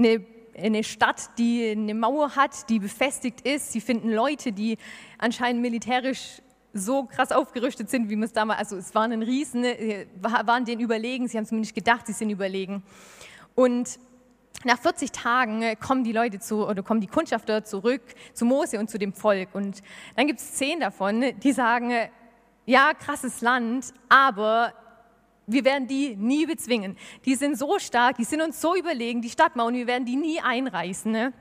eine 0.00 0.39
eine 0.62 0.84
Stadt, 0.84 1.30
die 1.38 1.70
eine 1.70 1.94
Mauer 1.94 2.36
hat, 2.36 2.68
die 2.68 2.78
befestigt 2.78 3.40
ist. 3.42 3.72
Sie 3.72 3.80
finden 3.80 4.10
Leute, 4.10 4.52
die 4.52 4.78
anscheinend 5.18 5.62
militärisch 5.62 6.42
so 6.72 7.04
krass 7.04 7.32
aufgerüstet 7.32 7.90
sind, 7.90 8.08
wie 8.10 8.16
wir 8.16 8.24
es 8.24 8.32
damals, 8.32 8.58
also 8.60 8.76
es 8.76 8.94
waren 8.94 9.12
ein 9.12 9.22
Riesen, 9.22 9.64
äh, 9.64 10.06
waren 10.20 10.64
denen 10.64 10.80
überlegen, 10.80 11.26
sie 11.26 11.36
haben 11.36 11.46
zumindest 11.46 11.74
gedacht, 11.74 12.06
sie 12.06 12.12
sind 12.12 12.30
überlegen. 12.30 12.82
Und 13.54 13.98
nach 14.64 14.78
40 14.78 15.10
Tagen 15.10 15.62
äh, 15.62 15.76
kommen 15.76 16.04
die 16.04 16.12
Leute 16.12 16.38
zu, 16.38 16.66
oder 16.66 16.82
kommen 16.82 17.00
die 17.00 17.06
Kundschafter 17.06 17.64
zurück 17.64 18.02
zu 18.34 18.44
Mose 18.44 18.78
und 18.78 18.90
zu 18.90 18.98
dem 18.98 19.12
Volk. 19.12 19.54
Und 19.54 19.82
dann 20.16 20.26
gibt 20.26 20.38
es 20.38 20.54
zehn 20.54 20.80
davon, 20.80 21.24
die 21.42 21.52
sagen, 21.52 21.90
äh, 21.90 22.08
ja, 22.66 22.92
krasses 22.94 23.40
Land, 23.40 23.92
aber 24.08 24.72
wir 25.52 25.64
werden 25.64 25.86
die 25.86 26.16
nie 26.16 26.46
bezwingen. 26.46 26.96
Die 27.24 27.34
sind 27.34 27.58
so 27.58 27.78
stark, 27.78 28.16
die 28.16 28.24
sind 28.24 28.40
uns 28.40 28.60
so 28.60 28.76
überlegen, 28.76 29.22
die 29.22 29.30
Stadtmauern, 29.30 29.74
wir 29.74 29.86
werden 29.86 30.04
die 30.04 30.16
nie 30.16 30.40
einreißen. 30.40 31.10
Ne? 31.10 31.32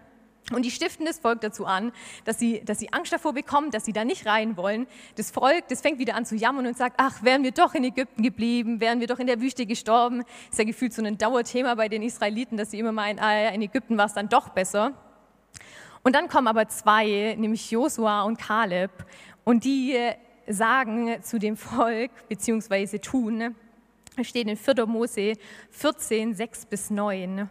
Und 0.52 0.64
die 0.64 0.72
stiften 0.72 1.06
das 1.06 1.20
Volk 1.20 1.42
dazu 1.42 1.66
an, 1.66 1.92
dass 2.26 2.40
sie, 2.40 2.64
dass 2.66 2.80
sie 2.80 2.92
Angst 2.92 3.14
davor 3.14 3.34
bekommen, 3.34 3.70
dass 3.70 3.86
sie 3.86 3.94
da 3.94 4.04
nicht 4.04 4.26
rein 4.26 4.58
wollen. 4.58 4.88
Das 5.16 5.30
Volk, 5.30 5.68
das 5.68 5.82
fängt 5.82 6.00
wieder 6.00 6.16
an 6.16 6.26
zu 6.26 6.36
jammern 6.36 6.66
und 6.66 6.76
sagt, 6.76 6.96
ach, 6.98 7.24
wären 7.24 7.44
wir 7.44 7.52
doch 7.52 7.76
in 7.76 7.84
Ägypten 7.84 8.24
geblieben, 8.24 8.80
wären 8.80 9.00
wir 9.00 9.08
doch 9.08 9.20
in 9.20 9.28
der 9.28 9.42
Wüste 9.42 9.68
gestorben. 9.68 10.24
Ist 10.50 10.58
ja 10.58 10.66
gefühlt 10.66 10.94
so 10.94 11.04
ein 11.04 11.18
Dauerthema 11.18 11.76
bei 11.76 11.88
den 11.88 12.02
Israeliten, 12.02 12.58
dass 12.58 12.72
sie 12.72 12.80
immer 12.80 12.92
meinen, 12.92 13.20
ah, 13.20 13.50
in 13.50 13.62
Ägypten 13.62 13.98
war 13.98 14.06
es 14.06 14.14
dann 14.14 14.28
doch 14.28 14.50
besser. 14.50 14.94
Und 16.02 16.16
dann 16.16 16.30
kommen 16.30 16.48
aber 16.48 16.68
zwei, 16.68 17.36
nämlich 17.38 17.70
Josua 17.70 18.24
und 18.24 18.40
Kaleb, 18.40 18.92
und 19.44 19.66
die 19.66 19.96
sagen 20.48 21.22
zu 21.22 21.38
dem 21.38 21.58
Volk, 21.58 22.12
beziehungsweise 22.28 23.00
tun, 23.00 23.56
steht 24.24 24.48
in 24.48 24.58
4. 24.58 24.86
Mose 24.86 25.34
14, 25.72 26.34
6 26.34 26.66
bis 26.66 26.90
9. 26.90 27.50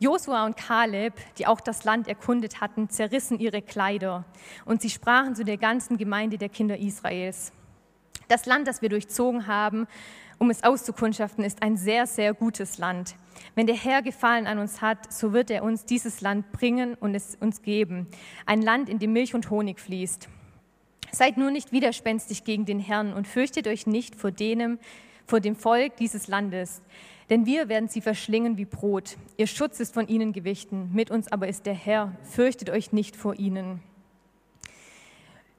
Josua 0.00 0.46
und 0.46 0.56
Kaleb, 0.56 1.14
die 1.38 1.46
auch 1.46 1.60
das 1.60 1.84
Land 1.84 2.06
erkundet 2.06 2.60
hatten, 2.60 2.88
zerrissen 2.88 3.40
ihre 3.40 3.62
Kleider 3.62 4.24
und 4.64 4.80
sie 4.80 4.90
sprachen 4.90 5.34
zu 5.34 5.44
der 5.44 5.56
ganzen 5.56 5.96
Gemeinde 5.96 6.38
der 6.38 6.48
Kinder 6.48 6.78
Israels. 6.78 7.52
Das 8.28 8.46
Land, 8.46 8.68
das 8.68 8.80
wir 8.80 8.90
durchzogen 8.90 9.46
haben, 9.48 9.88
um 10.38 10.50
es 10.50 10.62
auszukundschaften, 10.62 11.42
ist 11.42 11.62
ein 11.62 11.76
sehr, 11.76 12.06
sehr 12.06 12.32
gutes 12.32 12.78
Land. 12.78 13.16
Wenn 13.56 13.66
der 13.66 13.74
Herr 13.74 14.02
Gefallen 14.02 14.46
an 14.46 14.58
uns 14.58 14.80
hat, 14.80 15.12
so 15.12 15.32
wird 15.32 15.50
er 15.50 15.64
uns 15.64 15.84
dieses 15.84 16.20
Land 16.20 16.52
bringen 16.52 16.94
und 16.94 17.16
es 17.16 17.36
uns 17.40 17.62
geben. 17.62 18.06
Ein 18.46 18.62
Land, 18.62 18.88
in 18.88 19.00
dem 19.00 19.12
Milch 19.12 19.34
und 19.34 19.50
Honig 19.50 19.80
fließt. 19.80 20.28
Seid 21.10 21.38
nur 21.38 21.50
nicht 21.50 21.72
widerspenstig 21.72 22.44
gegen 22.44 22.66
den 22.66 22.78
Herrn 22.78 23.14
und 23.14 23.26
fürchtet 23.26 23.66
euch 23.66 23.86
nicht 23.86 24.14
vor, 24.14 24.30
denen, 24.30 24.78
vor 25.28 25.40
dem 25.40 25.54
Volk 25.54 25.96
dieses 25.96 26.26
Landes 26.26 26.82
denn 27.30 27.44
wir 27.44 27.68
werden 27.68 27.88
sie 27.88 28.00
verschlingen 28.00 28.56
wie 28.56 28.64
Brot. 28.64 29.16
Ihr 29.36 29.46
Schutz 29.46 29.80
ist 29.80 29.94
von 29.94 30.08
ihnen 30.08 30.32
gewichten, 30.32 30.90
mit 30.94 31.10
uns 31.10 31.30
aber 31.30 31.48
ist 31.48 31.66
der 31.66 31.74
Herr. 31.74 32.12
Fürchtet 32.22 32.70
euch 32.70 32.92
nicht 32.92 33.16
vor 33.16 33.38
ihnen. 33.38 33.82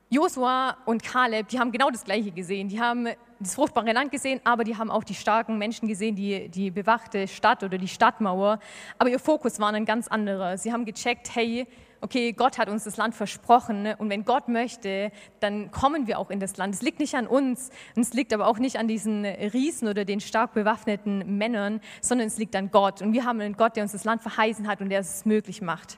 Josua 0.10 0.78
und 0.86 1.04
Kaleb, 1.04 1.50
die 1.50 1.60
haben 1.60 1.72
genau 1.72 1.92
das 1.92 2.04
Gleiche 2.04 2.32
gesehen. 2.32 2.68
Die 2.70 2.82
haben 2.82 3.08
das 3.40 3.54
fruchtbare 3.54 3.94
Land 3.94 4.12
gesehen, 4.12 4.42
aber 4.44 4.64
die 4.64 4.76
haben 4.76 4.90
auch 4.90 5.04
die 5.04 5.14
starken 5.14 5.60
Menschen 5.60 5.88
gesehen, 5.88 6.16
die, 6.16 6.50
die 6.50 6.72
bewachte 6.72 7.28
Stadt 7.28 7.64
oder 7.64 7.78
die 7.78 7.88
Stadtmauer. 7.88 8.60
Aber 8.98 9.10
ihr 9.12 9.20
Fokus 9.20 9.60
war 9.60 9.72
ein 9.72 9.86
ganz 9.86 10.08
anderer. 10.08 10.58
Sie 10.58 10.74
haben 10.74 10.86
gecheckt, 10.86 11.36
hey, 11.36 11.68
okay, 12.02 12.34
Gott 12.34 12.58
hat 12.58 12.70
uns 12.70 12.84
das 12.84 12.98
Land 12.98 13.16
versprochen 13.16 13.84
ne? 13.84 13.96
und 13.98 14.10
wenn 14.10 14.26
Gott 14.26 14.48
möchte, 14.48 15.12
dann 15.40 15.72
kommen 15.72 16.08
wir 16.08 16.20
auch 16.20 16.30
in 16.30 16.40
das 16.40 16.58
Land. 16.58 16.76
Es 16.76 16.82
liegt 16.82 17.00
nicht 17.00 17.16
an 17.16 17.28
uns 17.28 17.70
und 17.96 18.02
es 18.02 18.14
liegt 18.14 18.34
aber 18.34 18.48
auch 18.48 18.60
nicht 18.60 18.78
an 18.78 18.88
diesen 18.88 19.26
Riesen 19.26 19.88
oder 19.88 20.06
den 20.06 20.22
stark 20.22 20.54
bewaffneten 20.54 21.38
Männern, 21.38 21.82
sondern 22.02 22.28
es 22.28 22.38
liegt 22.38 22.56
an 22.56 22.72
Gott. 22.72 23.02
Und 23.02 23.14
wir 23.14 23.26
haben 23.26 23.40
einen 23.42 23.58
Gott, 23.58 23.76
der 23.76 23.84
uns 23.84 23.92
das 23.92 24.04
Land 24.04 24.22
verheißen 24.22 24.68
hat 24.68 24.82
und 24.82 24.90
der 24.90 25.00
es 25.00 25.26
möglich 25.26 25.62
macht. 25.62 25.98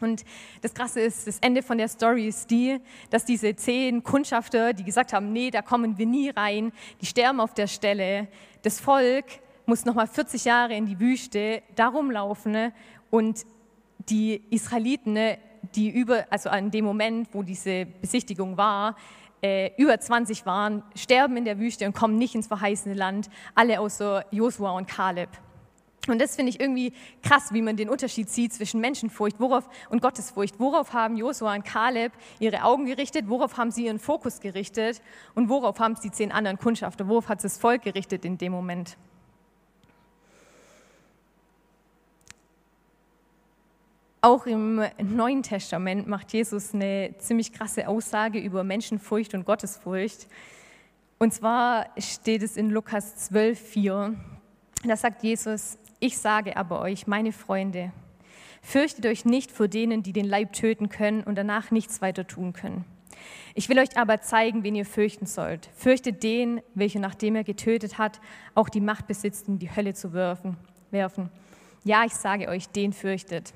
Und 0.00 0.24
das 0.60 0.74
Krasse 0.74 1.00
ist, 1.00 1.26
das 1.26 1.38
Ende 1.38 1.62
von 1.62 1.78
der 1.78 1.88
Story 1.88 2.26
ist 2.26 2.50
die, 2.50 2.80
dass 3.10 3.24
diese 3.24 3.54
zehn 3.54 4.02
Kundschafter, 4.02 4.72
die 4.72 4.84
gesagt 4.84 5.12
haben, 5.12 5.32
nee, 5.32 5.50
da 5.50 5.62
kommen 5.62 5.96
wir 5.96 6.06
nie 6.06 6.30
rein, 6.30 6.72
die 7.00 7.06
sterben 7.06 7.40
auf 7.40 7.54
der 7.54 7.68
Stelle. 7.68 8.26
Das 8.62 8.80
Volk 8.80 9.26
muss 9.64 9.84
nochmal 9.84 10.08
40 10.08 10.44
Jahre 10.44 10.74
in 10.74 10.86
die 10.86 10.98
Wüste 10.98 11.62
darum 11.76 12.10
laufen 12.10 12.52
ne? 12.52 12.72
und 13.10 13.46
die 14.08 14.42
Israeliten, 14.50 15.12
ne, 15.12 15.38
die 15.74 15.90
über, 15.90 16.26
also 16.30 16.50
an 16.50 16.70
dem 16.70 16.84
Moment, 16.84 17.28
wo 17.32 17.42
diese 17.42 17.86
Besichtigung 17.86 18.56
war, 18.56 18.96
äh, 19.42 19.70
über 19.76 19.98
20 19.98 20.46
waren, 20.46 20.82
sterben 20.94 21.36
in 21.36 21.44
der 21.44 21.58
Wüste 21.58 21.86
und 21.86 21.94
kommen 21.94 22.16
nicht 22.16 22.34
ins 22.34 22.46
verheißene 22.46 22.94
Land, 22.94 23.28
alle 23.54 23.80
außer 23.80 24.24
Josua 24.30 24.72
und 24.72 24.86
Kaleb. 24.86 25.30
Und 26.08 26.20
das 26.20 26.34
finde 26.34 26.50
ich 26.50 26.58
irgendwie 26.58 26.92
krass, 27.22 27.52
wie 27.52 27.62
man 27.62 27.76
den 27.76 27.88
Unterschied 27.88 28.28
sieht 28.28 28.52
zwischen 28.52 28.80
Menschenfurcht 28.80 29.38
worauf, 29.38 29.68
und 29.88 30.02
Gottesfurcht. 30.02 30.58
Worauf 30.58 30.92
haben 30.92 31.16
Josua 31.16 31.54
und 31.54 31.64
Kaleb 31.64 32.12
ihre 32.40 32.64
Augen 32.64 32.86
gerichtet? 32.86 33.28
Worauf 33.28 33.56
haben 33.56 33.70
sie 33.70 33.86
ihren 33.86 34.00
Fokus 34.00 34.40
gerichtet? 34.40 35.00
Und 35.36 35.48
worauf 35.48 35.78
haben 35.78 35.94
sie 35.94 36.10
zehn 36.10 36.32
anderen 36.32 36.58
Kundschafter? 36.58 37.06
Worauf 37.06 37.28
hat 37.28 37.44
das 37.44 37.56
Volk 37.56 37.82
gerichtet 37.82 38.24
in 38.24 38.36
dem 38.36 38.50
Moment? 38.50 38.96
Auch 44.24 44.46
im 44.46 44.80
Neuen 45.02 45.42
Testament 45.42 46.06
macht 46.06 46.32
Jesus 46.32 46.72
eine 46.74 47.12
ziemlich 47.18 47.52
krasse 47.52 47.88
Aussage 47.88 48.38
über 48.38 48.62
Menschenfurcht 48.62 49.34
und 49.34 49.44
Gottesfurcht. 49.44 50.28
Und 51.18 51.34
zwar 51.34 51.86
steht 51.98 52.44
es 52.44 52.56
in 52.56 52.70
Lukas 52.70 53.16
12, 53.16 53.58
4. 53.58 54.14
Da 54.86 54.96
sagt 54.96 55.24
Jesus, 55.24 55.76
ich 55.98 56.18
sage 56.18 56.56
aber 56.56 56.82
euch, 56.82 57.08
meine 57.08 57.32
Freunde, 57.32 57.90
fürchtet 58.62 59.06
euch 59.06 59.24
nicht 59.24 59.50
vor 59.50 59.66
denen, 59.66 60.04
die 60.04 60.12
den 60.12 60.26
Leib 60.26 60.52
töten 60.52 60.88
können 60.88 61.24
und 61.24 61.34
danach 61.34 61.72
nichts 61.72 62.00
weiter 62.00 62.24
tun 62.24 62.52
können. 62.52 62.84
Ich 63.56 63.68
will 63.68 63.80
euch 63.80 63.96
aber 63.96 64.20
zeigen, 64.20 64.62
wen 64.62 64.76
ihr 64.76 64.86
fürchten 64.86 65.26
sollt. 65.26 65.68
Fürchtet 65.74 66.22
den, 66.22 66.60
welcher 66.74 67.00
nachdem 67.00 67.34
er 67.34 67.42
getötet 67.42 67.98
hat, 67.98 68.20
auch 68.54 68.68
die 68.68 68.80
Macht 68.80 69.08
besitzt, 69.08 69.48
in 69.48 69.58
die 69.58 69.74
Hölle 69.74 69.94
zu 69.94 70.12
werfen. 70.12 71.28
Ja, 71.82 72.04
ich 72.04 72.14
sage 72.14 72.46
euch, 72.46 72.68
den 72.68 72.92
fürchtet 72.92 73.52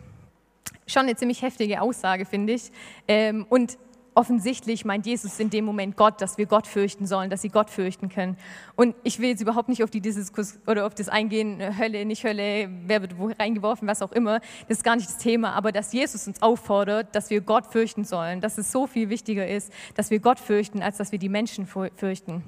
schon 0.86 1.02
eine 1.02 1.16
ziemlich 1.16 1.42
heftige 1.42 1.80
Aussage, 1.80 2.24
finde 2.24 2.54
ich. 2.54 2.70
Ähm, 3.08 3.46
und 3.48 3.78
offensichtlich 4.16 4.86
meint 4.86 5.04
Jesus 5.04 5.38
in 5.38 5.50
dem 5.50 5.66
Moment 5.66 5.94
Gott, 5.96 6.22
dass 6.22 6.38
wir 6.38 6.46
Gott 6.46 6.66
fürchten 6.66 7.06
sollen, 7.06 7.28
dass 7.28 7.42
sie 7.42 7.50
Gott 7.50 7.68
fürchten 7.68 8.08
können. 8.08 8.38
Und 8.74 8.94
ich 9.02 9.18
will 9.18 9.28
jetzt 9.28 9.42
überhaupt 9.42 9.68
nicht 9.68 9.84
auf 9.84 9.90
die 9.90 10.00
Diskus 10.00 10.58
oder 10.66 10.86
auf 10.86 10.94
das 10.94 11.10
eingehen, 11.10 11.60
Hölle, 11.78 12.06
nicht 12.06 12.24
Hölle, 12.24 12.70
wer 12.86 13.02
wird 13.02 13.18
wo 13.18 13.26
reingeworfen, 13.26 13.86
was 13.86 14.00
auch 14.00 14.12
immer. 14.12 14.40
Das 14.68 14.78
ist 14.78 14.84
gar 14.84 14.96
nicht 14.96 15.06
das 15.06 15.18
Thema, 15.18 15.52
aber 15.52 15.70
dass 15.70 15.92
Jesus 15.92 16.26
uns 16.26 16.40
auffordert, 16.40 17.14
dass 17.14 17.28
wir 17.28 17.42
Gott 17.42 17.66
fürchten 17.66 18.04
sollen, 18.04 18.40
dass 18.40 18.56
es 18.56 18.72
so 18.72 18.86
viel 18.86 19.10
wichtiger 19.10 19.46
ist, 19.46 19.70
dass 19.94 20.10
wir 20.10 20.18
Gott 20.18 20.40
fürchten, 20.40 20.82
als 20.82 20.96
dass 20.96 21.12
wir 21.12 21.18
die 21.18 21.28
Menschen 21.28 21.66
fürchten. 21.66 22.42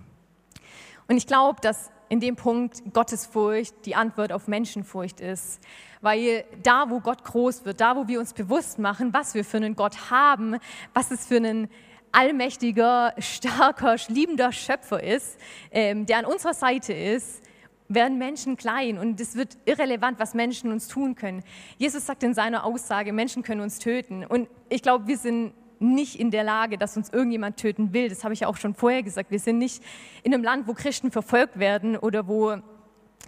Und 1.06 1.16
ich 1.18 1.26
glaube, 1.26 1.60
dass 1.60 1.90
in 2.08 2.20
dem 2.20 2.36
Punkt 2.36 2.82
Gottesfurcht 2.92 3.74
die 3.84 3.94
Antwort 3.94 4.32
auf 4.32 4.48
Menschenfurcht 4.48 5.20
ist. 5.20 5.60
Weil 6.00 6.44
da, 6.62 6.90
wo 6.90 7.00
Gott 7.00 7.24
groß 7.24 7.64
wird, 7.64 7.80
da, 7.80 7.96
wo 7.96 8.08
wir 8.08 8.20
uns 8.20 8.32
bewusst 8.32 8.78
machen, 8.78 9.12
was 9.12 9.34
wir 9.34 9.44
für 9.44 9.56
einen 9.56 9.76
Gott 9.76 10.10
haben, 10.10 10.56
was 10.94 11.10
es 11.10 11.26
für 11.26 11.36
einen 11.36 11.68
allmächtiger, 12.12 13.14
starker, 13.18 13.96
liebender 14.08 14.52
Schöpfer 14.52 15.02
ist, 15.02 15.38
ähm, 15.70 16.06
der 16.06 16.18
an 16.18 16.24
unserer 16.24 16.54
Seite 16.54 16.92
ist, 16.92 17.42
werden 17.88 18.18
Menschen 18.18 18.56
klein 18.56 18.98
und 18.98 19.20
es 19.20 19.34
wird 19.34 19.56
irrelevant, 19.64 20.18
was 20.18 20.34
Menschen 20.34 20.72
uns 20.72 20.88
tun 20.88 21.14
können. 21.14 21.42
Jesus 21.78 22.06
sagt 22.06 22.22
in 22.22 22.34
seiner 22.34 22.64
Aussage, 22.64 23.12
Menschen 23.12 23.42
können 23.42 23.62
uns 23.62 23.78
töten. 23.78 24.24
Und 24.24 24.48
ich 24.68 24.82
glaube, 24.82 25.06
wir 25.06 25.16
sind 25.16 25.54
nicht 25.80 26.18
in 26.18 26.30
der 26.30 26.44
Lage, 26.44 26.78
dass 26.78 26.96
uns 26.96 27.10
irgendjemand 27.10 27.56
töten 27.56 27.92
will. 27.92 28.08
Das 28.08 28.24
habe 28.24 28.34
ich 28.34 28.40
ja 28.40 28.48
auch 28.48 28.56
schon 28.56 28.74
vorher 28.74 29.02
gesagt. 29.02 29.30
Wir 29.30 29.38
sind 29.38 29.58
nicht 29.58 29.82
in 30.22 30.34
einem 30.34 30.42
Land, 30.42 30.66
wo 30.66 30.74
Christen 30.74 31.10
verfolgt 31.10 31.58
werden 31.58 31.96
oder 31.96 32.28
wo 32.28 32.56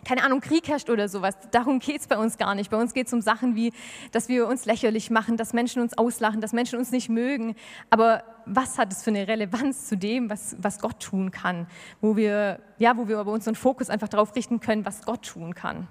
keine 0.05 0.25
Ahnung, 0.25 0.41
Krieg 0.41 0.67
herrscht 0.69 0.89
oder 0.89 1.09
sowas. 1.09 1.37
Darum 1.51 1.79
geht 1.79 2.01
es 2.01 2.07
bei 2.07 2.17
uns 2.17 2.39
gar 2.39 2.55
nicht. 2.55 2.71
Bei 2.71 2.79
uns 2.79 2.95
geht 2.95 3.07
es 3.07 3.13
um 3.13 3.21
Sachen 3.21 3.55
wie, 3.55 3.73
dass 4.13 4.29
wir 4.29 4.47
uns 4.47 4.65
lächerlich 4.65 5.11
machen, 5.11 5.37
dass 5.37 5.53
Menschen 5.53 5.83
uns 5.83 5.97
auslachen, 5.97 6.41
dass 6.41 6.53
Menschen 6.53 6.79
uns 6.79 6.91
nicht 6.91 7.09
mögen. 7.09 7.55
Aber 7.91 8.23
was 8.47 8.79
hat 8.79 8.93
es 8.93 9.03
für 9.03 9.11
eine 9.11 9.29
Relevanz 9.29 9.87
zu 9.87 9.97
dem, 9.97 10.31
was, 10.31 10.57
was 10.59 10.79
Gott 10.79 11.01
tun 11.01 11.31
kann? 11.31 11.67
Wo 12.01 12.17
wir, 12.17 12.61
ja, 12.79 12.97
wo 12.97 13.09
wir 13.09 13.19
aber 13.19 13.33
unseren 13.33 13.55
Fokus 13.55 13.91
einfach 13.91 14.09
darauf 14.09 14.35
richten 14.35 14.61
können, 14.61 14.87
was 14.87 15.05
Gott 15.05 15.23
tun 15.27 15.55
kann. 15.55 15.87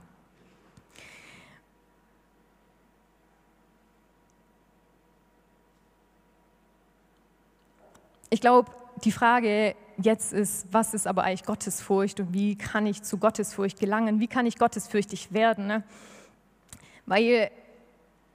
Ich 8.29 8.41
glaube, 8.41 8.71
die 9.03 9.12
Frage 9.12 9.75
jetzt 9.98 10.33
ist, 10.33 10.67
was 10.71 10.93
ist 10.93 11.07
aber 11.07 11.24
eigentlich 11.24 11.45
Gottesfurcht 11.45 12.19
und 12.19 12.33
wie 12.33 12.55
kann 12.55 12.86
ich 12.86 13.01
zu 13.03 13.17
Gottesfurcht 13.17 13.79
gelangen? 13.79 14.19
Wie 14.19 14.27
kann 14.27 14.45
ich 14.45 14.57
gottesfürchtig 14.57 15.33
werden? 15.33 15.67
Ne? 15.67 15.83
Weil 17.05 17.50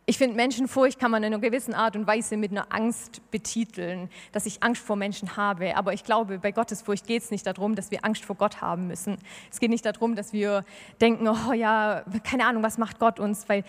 ich 0.06 0.18
finde, 0.18 0.36
Menschenfurcht 0.36 0.98
kann 0.98 1.10
man 1.10 1.22
in 1.22 1.32
einer 1.32 1.40
gewissen 1.40 1.72
Art 1.72 1.96
und 1.96 2.06
Weise 2.06 2.36
mit 2.36 2.50
einer 2.50 2.66
Angst 2.70 3.22
betiteln, 3.30 4.10
dass 4.32 4.44
ich 4.44 4.62
Angst 4.62 4.82
vor 4.82 4.96
Menschen 4.96 5.36
habe. 5.36 5.76
Aber 5.76 5.94
ich 5.94 6.04
glaube, 6.04 6.38
bei 6.38 6.52
Gottesfurcht 6.52 7.06
geht 7.06 7.22
es 7.22 7.30
nicht 7.30 7.46
darum, 7.46 7.74
dass 7.74 7.90
wir 7.90 8.04
Angst 8.04 8.24
vor 8.24 8.36
Gott 8.36 8.60
haben 8.60 8.88
müssen. 8.88 9.16
Es 9.50 9.60
geht 9.60 9.70
nicht 9.70 9.86
darum, 9.86 10.14
dass 10.14 10.32
wir 10.34 10.64
denken, 11.00 11.28
oh 11.28 11.52
ja, 11.52 12.04
keine 12.22 12.46
Ahnung, 12.46 12.62
was 12.62 12.76
macht 12.76 12.98
Gott 12.98 13.18
uns? 13.18 13.48
Weil 13.48 13.64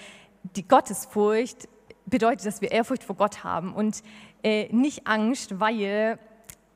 die 0.55 0.67
Gottesfurcht 0.67 1.69
bedeutet, 2.05 2.45
dass 2.45 2.61
wir 2.61 2.71
Ehrfurcht 2.71 3.03
vor 3.03 3.15
Gott 3.15 3.43
haben 3.43 3.73
und 3.73 4.03
äh, 4.45 4.69
nicht 4.71 5.07
Angst, 5.07 5.59
weil 5.59 6.19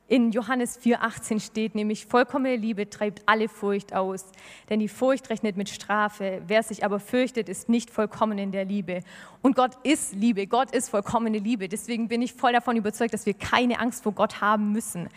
in 0.07 0.31
Johannes 0.31 0.79
4,18 0.81 1.39
steht 1.39 1.75
nämlich, 1.75 2.07
vollkommene 2.07 2.55
Liebe 2.55 2.89
treibt 2.89 3.21
alle 3.27 3.47
Furcht 3.47 3.93
aus, 3.93 4.25
denn 4.71 4.79
die 4.79 4.87
Furcht 4.87 5.29
rechnet 5.29 5.55
mit 5.55 5.69
Strafe. 5.69 6.41
Wer 6.47 6.63
sich 6.63 6.83
aber 6.83 6.99
fürchtet, 6.99 7.47
ist 7.47 7.69
nicht 7.69 7.91
vollkommen 7.91 8.39
in 8.39 8.51
der 8.51 8.65
Liebe. 8.65 9.01
Und 9.43 9.55
Gott 9.55 9.73
ist 9.83 10.15
Liebe, 10.15 10.47
Gott 10.47 10.71
ist 10.71 10.89
vollkommene 10.89 11.37
Liebe. 11.37 11.69
Deswegen 11.69 12.07
bin 12.07 12.23
ich 12.23 12.33
voll 12.33 12.53
davon 12.53 12.75
überzeugt, 12.75 13.13
dass 13.13 13.27
wir 13.27 13.35
keine 13.35 13.79
Angst 13.79 14.01
vor 14.01 14.13
Gott 14.13 14.41
haben 14.41 14.71
müssen. 14.71 15.07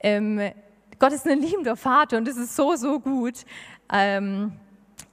Ähm, 0.00 0.40
Gott 0.98 1.12
ist 1.12 1.28
ein 1.28 1.40
liebender 1.40 1.76
Vater 1.76 2.18
und 2.18 2.26
das 2.26 2.36
ist 2.36 2.56
so, 2.56 2.74
so 2.74 2.98
gut. 2.98 3.44
Ähm, 3.92 4.50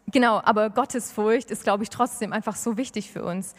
genau, 0.08 0.42
aber 0.44 0.72
Gottes 0.72 1.12
Furcht 1.12 1.52
ist, 1.52 1.64
glaube 1.64 1.84
ich, 1.84 1.92
trotzdem 1.92 2.34
einfach 2.34 2.56
so 2.56 2.76
wichtig 2.76 3.12
für 3.12 3.24
uns. 3.24 3.54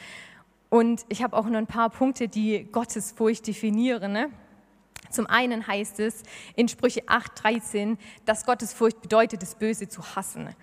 Und 0.71 1.07
ich 1.09 1.23
habe 1.23 1.37
auch 1.37 1.47
noch 1.47 1.57
ein 1.57 1.67
paar 1.67 1.91
Punkte, 1.91 2.29
die 2.29 2.65
Gottes 2.71 3.13
Furcht 3.13 3.47
definieren. 3.47 4.13
Ne? 4.13 4.31
Zum 5.11 5.27
einen 5.27 5.67
heißt 5.67 6.01
es 6.01 6.23
in 6.55 6.69
Sprüche 6.69 7.03
8,13, 7.05 7.97
dass 8.25 8.45
Gottesfurcht 8.45 9.01
bedeutet, 9.01 9.43
das 9.43 9.55
Böse 9.55 9.89
zu 9.89 10.03
hassen. 10.15 10.55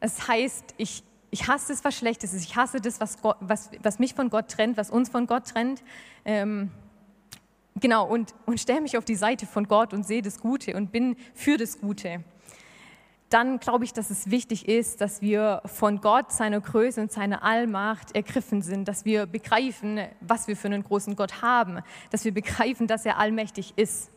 Das 0.00 0.28
heißt, 0.28 0.74
ich, 0.76 1.02
ich 1.30 1.48
hasse 1.48 1.72
das, 1.72 1.84
was 1.84 1.96
schlecht 1.96 2.22
ist. 2.24 2.34
Ich 2.34 2.56
hasse 2.56 2.80
das, 2.80 3.00
was, 3.00 3.20
Gott, 3.22 3.36
was, 3.40 3.70
was 3.82 3.98
mich 3.98 4.14
von 4.14 4.28
Gott 4.28 4.48
trennt, 4.48 4.76
was 4.76 4.90
uns 4.90 5.08
von 5.08 5.26
Gott 5.26 5.48
trennt. 5.48 5.82
Ähm, 6.26 6.70
genau, 7.76 8.06
und, 8.06 8.34
und 8.44 8.60
stelle 8.60 8.82
mich 8.82 8.98
auf 8.98 9.06
die 9.06 9.14
Seite 9.14 9.46
von 9.46 9.66
Gott 9.66 9.94
und 9.94 10.04
sehe 10.06 10.20
das 10.20 10.40
Gute 10.40 10.76
und 10.76 10.92
bin 10.92 11.16
für 11.32 11.56
das 11.56 11.80
Gute 11.80 12.22
dann 13.34 13.58
glaube 13.58 13.84
ich, 13.84 13.92
dass 13.92 14.10
es 14.10 14.30
wichtig 14.30 14.68
ist, 14.68 15.00
dass 15.00 15.20
wir 15.20 15.60
von 15.64 16.00
Gott, 16.00 16.30
seiner 16.30 16.60
Größe 16.60 17.00
und 17.00 17.10
seiner 17.10 17.42
Allmacht 17.42 18.14
ergriffen 18.14 18.62
sind, 18.62 18.86
dass 18.86 19.04
wir 19.04 19.26
begreifen, 19.26 19.98
was 20.20 20.46
wir 20.46 20.56
für 20.56 20.68
einen 20.68 20.84
großen 20.84 21.16
Gott 21.16 21.42
haben, 21.42 21.80
dass 22.12 22.24
wir 22.24 22.32
begreifen, 22.32 22.86
dass 22.86 23.04
er 23.04 23.18
allmächtig 23.18 23.72
ist. 23.74 24.12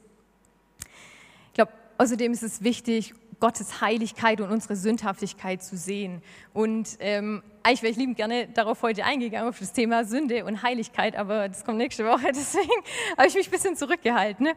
Ich 1.47 1.53
glaube, 1.55 1.71
außerdem 1.97 2.31
ist 2.31 2.43
es 2.43 2.61
wichtig, 2.61 3.15
Gottes 3.39 3.81
Heiligkeit 3.81 4.39
und 4.39 4.51
unsere 4.51 4.75
Sündhaftigkeit 4.75 5.63
zu 5.63 5.77
sehen. 5.77 6.21
Und 6.53 6.97
ähm, 6.99 7.41
eigentlich 7.63 7.81
wäre 7.81 7.91
ich 7.93 7.97
liebend 7.97 8.17
gerne 8.17 8.47
darauf 8.47 8.83
heute 8.83 9.03
eingegangen, 9.03 9.49
auf 9.49 9.57
das 9.57 9.73
Thema 9.73 10.05
Sünde 10.05 10.45
und 10.45 10.61
Heiligkeit, 10.61 11.15
aber 11.15 11.49
das 11.49 11.65
kommt 11.65 11.79
nächste 11.79 12.05
Woche, 12.05 12.27
deswegen 12.35 12.69
habe 13.17 13.27
ich 13.27 13.33
mich 13.33 13.47
ein 13.47 13.51
bisschen 13.51 13.75
zurückgehalten. 13.75 14.45
Ne? 14.45 14.53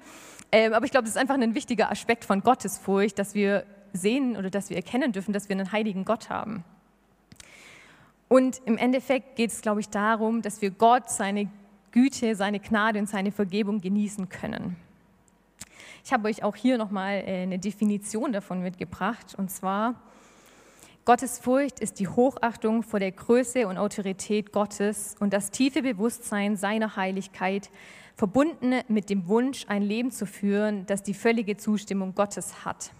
Ähm, 0.53 0.75
aber 0.75 0.85
ich 0.85 0.91
glaube, 0.91 1.05
das 1.05 1.15
ist 1.15 1.21
einfach 1.21 1.37
ein 1.37 1.55
wichtiger 1.55 1.91
Aspekt 1.91 2.27
von 2.27 2.43
Gottesfurcht, 2.43 3.19
dass 3.19 3.35
wir 3.35 3.65
sehen 3.93 4.37
oder 4.37 4.51
dass 4.51 4.71
wir 4.71 4.77
erkennen 4.77 5.13
dürfen, 5.13 5.33
dass 5.33 5.49
wir 5.49 5.57
einen 5.57 5.73
heiligen 5.73 6.05
Gott 6.05 6.31
haben. 6.31 6.65
Und 8.29 8.61
im 8.65 8.79
Endeffekt 8.79 9.37
geht 9.37 9.51
es, 9.51 9.61
glaube 9.61 9.81
ich, 9.81 9.89
darum, 9.89 10.43
dass 10.43 10.63
wir 10.63 10.71
Gott, 10.71 11.11
seine 11.11 11.51
Güte, 11.91 12.37
seine 12.37 12.61
Gnade 12.61 13.01
und 13.01 13.09
seine 13.09 13.33
Vergebung 13.33 13.81
genießen 13.81 14.29
können. 14.29 14.77
Ich 16.05 16.13
habe 16.13 16.29
euch 16.29 16.43
auch 16.43 16.57
hier 16.57 16.79
nochmal 16.79 17.25
äh, 17.27 17.43
eine 17.43 17.59
Definition 17.59 18.33
davon 18.33 18.63
mitgebracht. 18.63 19.35
Und 19.37 19.51
zwar, 19.51 19.97
Gottes 21.05 21.39
Furcht 21.39 21.81
ist 21.81 21.99
die 21.99 22.09
Hochachtung 22.09 22.83
vor 22.83 23.01
der 23.01 23.13
Größe 23.13 23.67
und 23.67 23.79
Autorität 23.79 24.53
Gottes 24.53 25.17
und 25.19 25.33
das 25.33 25.51
tiefe 25.51 25.83
Bewusstsein 25.83 26.57
seiner 26.57 26.97
Heiligkeit, 26.97 27.71
verbunden 28.15 28.75
mit 28.89 29.09
dem 29.11 29.27
Wunsch, 29.29 29.65
ein 29.69 29.83
Leben 29.83 30.11
zu 30.11 30.27
führen, 30.27 30.87
das 30.87 31.03
die 31.03 31.15
völlige 31.15 31.57
Zustimmung 31.57 32.15
Gottes 32.15 32.65
hat. 32.65 32.93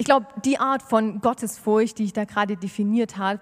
Ich 0.00 0.06
glaube, 0.06 0.26
die 0.44 0.60
Art 0.60 0.82
von 0.82 1.20
Gottesfurcht, 1.20 1.98
die 1.98 2.04
ich 2.04 2.12
da 2.12 2.24
gerade 2.24 2.56
definiert 2.56 3.18
habe, 3.18 3.40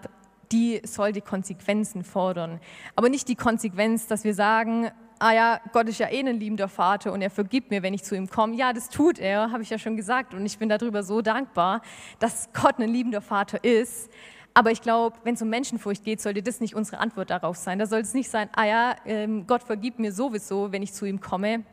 die 0.50 0.80
soll 0.84 1.12
die 1.12 1.20
Konsequenzen 1.20 2.02
fordern. 2.02 2.60
Aber 2.94 3.10
nicht 3.10 3.28
die 3.28 3.34
Konsequenz, 3.34 4.06
dass 4.06 4.24
wir 4.24 4.32
sagen, 4.32 4.90
ah 5.18 5.32
ja, 5.32 5.60
Gott 5.74 5.86
ist 5.90 6.00
ja 6.00 6.08
eh 6.08 6.20
ein 6.20 6.40
liebender 6.40 6.68
Vater 6.68 7.12
und 7.12 7.20
er 7.20 7.28
vergibt 7.28 7.70
mir, 7.70 7.82
wenn 7.82 7.92
ich 7.92 8.04
zu 8.04 8.16
ihm 8.16 8.30
komme. 8.30 8.56
Ja, 8.56 8.72
das 8.72 8.88
tut 8.88 9.18
er, 9.18 9.52
habe 9.52 9.62
ich 9.62 9.68
ja 9.68 9.78
schon 9.78 9.98
gesagt. 9.98 10.32
Und 10.32 10.46
ich 10.46 10.58
bin 10.58 10.70
darüber 10.70 11.02
so 11.02 11.20
dankbar, 11.20 11.82
dass 12.20 12.48
Gott 12.54 12.78
ein 12.78 12.88
liebender 12.88 13.20
Vater 13.20 13.62
ist. 13.62 14.10
Aber 14.54 14.70
ich 14.70 14.80
glaube, 14.80 15.18
wenn 15.24 15.34
es 15.34 15.42
um 15.42 15.50
Menschenfurcht 15.50 16.04
geht, 16.04 16.22
sollte 16.22 16.42
das 16.42 16.60
nicht 16.60 16.74
unsere 16.74 16.98
Antwort 16.98 17.28
darauf 17.28 17.58
sein. 17.58 17.78
Da 17.78 17.84
soll 17.84 18.00
es 18.00 18.14
nicht 18.14 18.30
sein, 18.30 18.48
ah 18.56 18.64
ja, 18.64 18.96
ähm, 19.04 19.46
Gott 19.46 19.62
vergibt 19.62 19.98
mir 19.98 20.10
sowieso, 20.10 20.72
wenn 20.72 20.82
ich 20.82 20.94
zu 20.94 21.04
ihm 21.04 21.20
komme 21.20 21.66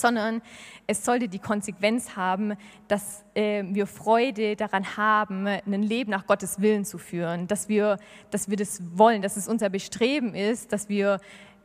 sondern 0.00 0.42
es 0.86 1.04
sollte 1.04 1.28
die 1.28 1.38
Konsequenz 1.38 2.16
haben, 2.16 2.54
dass 2.88 3.24
äh, 3.34 3.62
wir 3.66 3.86
Freude 3.86 4.56
daran 4.56 4.96
haben, 4.96 5.46
ein 5.46 5.82
Leben 5.82 6.10
nach 6.10 6.26
Gottes 6.26 6.60
Willen 6.60 6.84
zu 6.84 6.98
führen, 6.98 7.46
dass 7.46 7.68
wir, 7.68 7.98
dass 8.30 8.48
wir 8.48 8.56
das 8.56 8.82
wollen, 8.96 9.22
dass 9.22 9.36
es 9.36 9.48
unser 9.48 9.68
Bestreben 9.70 10.34
ist, 10.34 10.72
dass 10.72 10.88
wir 10.88 11.20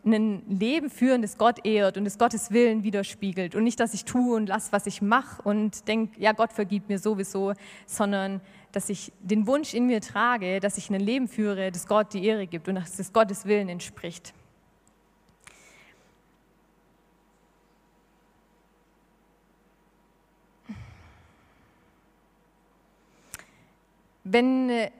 ein 0.06 0.44
Leben 0.48 0.90
führen, 0.90 1.22
das 1.22 1.38
Gott 1.38 1.66
ehrt 1.66 1.98
und 1.98 2.06
das 2.06 2.18
Gottes 2.18 2.52
Willen 2.52 2.84
widerspiegelt. 2.84 3.56
Und 3.56 3.64
nicht, 3.64 3.80
dass 3.80 3.94
ich 3.94 4.06
tue 4.06 4.36
und 4.36 4.48
lasse, 4.48 4.72
was 4.72 4.86
ich 4.86 5.02
mache 5.02 5.42
und 5.44 5.88
denke, 5.88 6.20
ja, 6.20 6.34
Gott 6.34 6.52
vergibt 6.52 6.90
mir 6.90 7.00
sowieso, 7.00 7.54
sondern 7.86 8.42
dass 8.72 8.90
ich 8.90 9.14
den 9.22 9.48
Wunsch 9.48 9.74
in 9.74 9.86
mir 9.86 10.02
trage, 10.02 10.60
dass 10.60 10.78
ich 10.78 10.90
ein 10.90 11.00
Leben 11.00 11.28
führe, 11.28 11.72
das 11.72 11.88
Gott 11.88 12.14
die 12.14 12.26
Ehre 12.26 12.48
gibt 12.48 12.68
und 12.68 12.76
dass 12.76 13.00
es 13.00 13.14
Gottes 13.14 13.46
Willen 13.46 13.70
entspricht. 13.70 14.34
Wenn, 24.24 24.70
äh, 24.70 24.92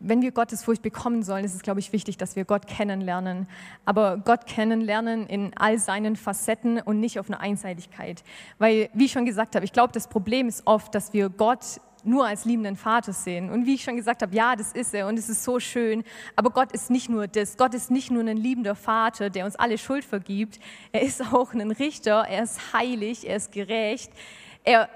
wenn 0.00 0.22
wir 0.22 0.32
Gottes 0.32 0.64
Furcht 0.64 0.82
bekommen 0.82 1.22
sollen, 1.22 1.44
ist 1.44 1.54
es, 1.54 1.62
glaube 1.62 1.80
ich, 1.80 1.92
wichtig, 1.92 2.16
dass 2.16 2.36
wir 2.36 2.44
Gott 2.44 2.66
kennenlernen. 2.66 3.48
Aber 3.84 4.18
Gott 4.18 4.46
kennenlernen 4.46 5.26
in 5.26 5.52
all 5.56 5.78
seinen 5.78 6.16
Facetten 6.16 6.80
und 6.80 7.00
nicht 7.00 7.18
auf 7.18 7.28
eine 7.28 7.40
Einseitigkeit. 7.40 8.22
Weil, 8.58 8.90
wie 8.92 9.06
ich 9.06 9.12
schon 9.12 9.24
gesagt 9.24 9.54
habe, 9.54 9.64
ich 9.64 9.72
glaube, 9.72 9.92
das 9.92 10.08
Problem 10.08 10.48
ist 10.48 10.66
oft, 10.66 10.94
dass 10.94 11.12
wir 11.12 11.28
Gott 11.30 11.80
nur 12.06 12.26
als 12.26 12.44
liebenden 12.44 12.76
Vater 12.76 13.12
sehen. 13.12 13.50
Und 13.50 13.66
wie 13.66 13.74
ich 13.74 13.82
schon 13.82 13.96
gesagt 13.96 14.22
habe, 14.22 14.34
ja, 14.34 14.54
das 14.54 14.72
ist 14.72 14.94
er 14.94 15.08
und 15.08 15.18
es 15.18 15.28
ist 15.28 15.42
so 15.42 15.58
schön. 15.58 16.04
Aber 16.36 16.50
Gott 16.50 16.72
ist 16.72 16.88
nicht 16.88 17.08
nur 17.08 17.26
das. 17.26 17.56
Gott 17.56 17.74
ist 17.74 17.90
nicht 17.90 18.10
nur 18.10 18.22
ein 18.22 18.36
liebender 18.36 18.76
Vater, 18.76 19.28
der 19.28 19.44
uns 19.44 19.56
alle 19.56 19.76
Schuld 19.76 20.04
vergibt. 20.04 20.60
Er 20.92 21.02
ist 21.02 21.20
auch 21.32 21.52
ein 21.52 21.70
Richter. 21.70 22.26
Er 22.28 22.44
ist 22.44 22.72
heilig. 22.72 23.28
Er 23.28 23.36
ist 23.36 23.50
gerecht. 23.50 24.12
Er 24.62 24.88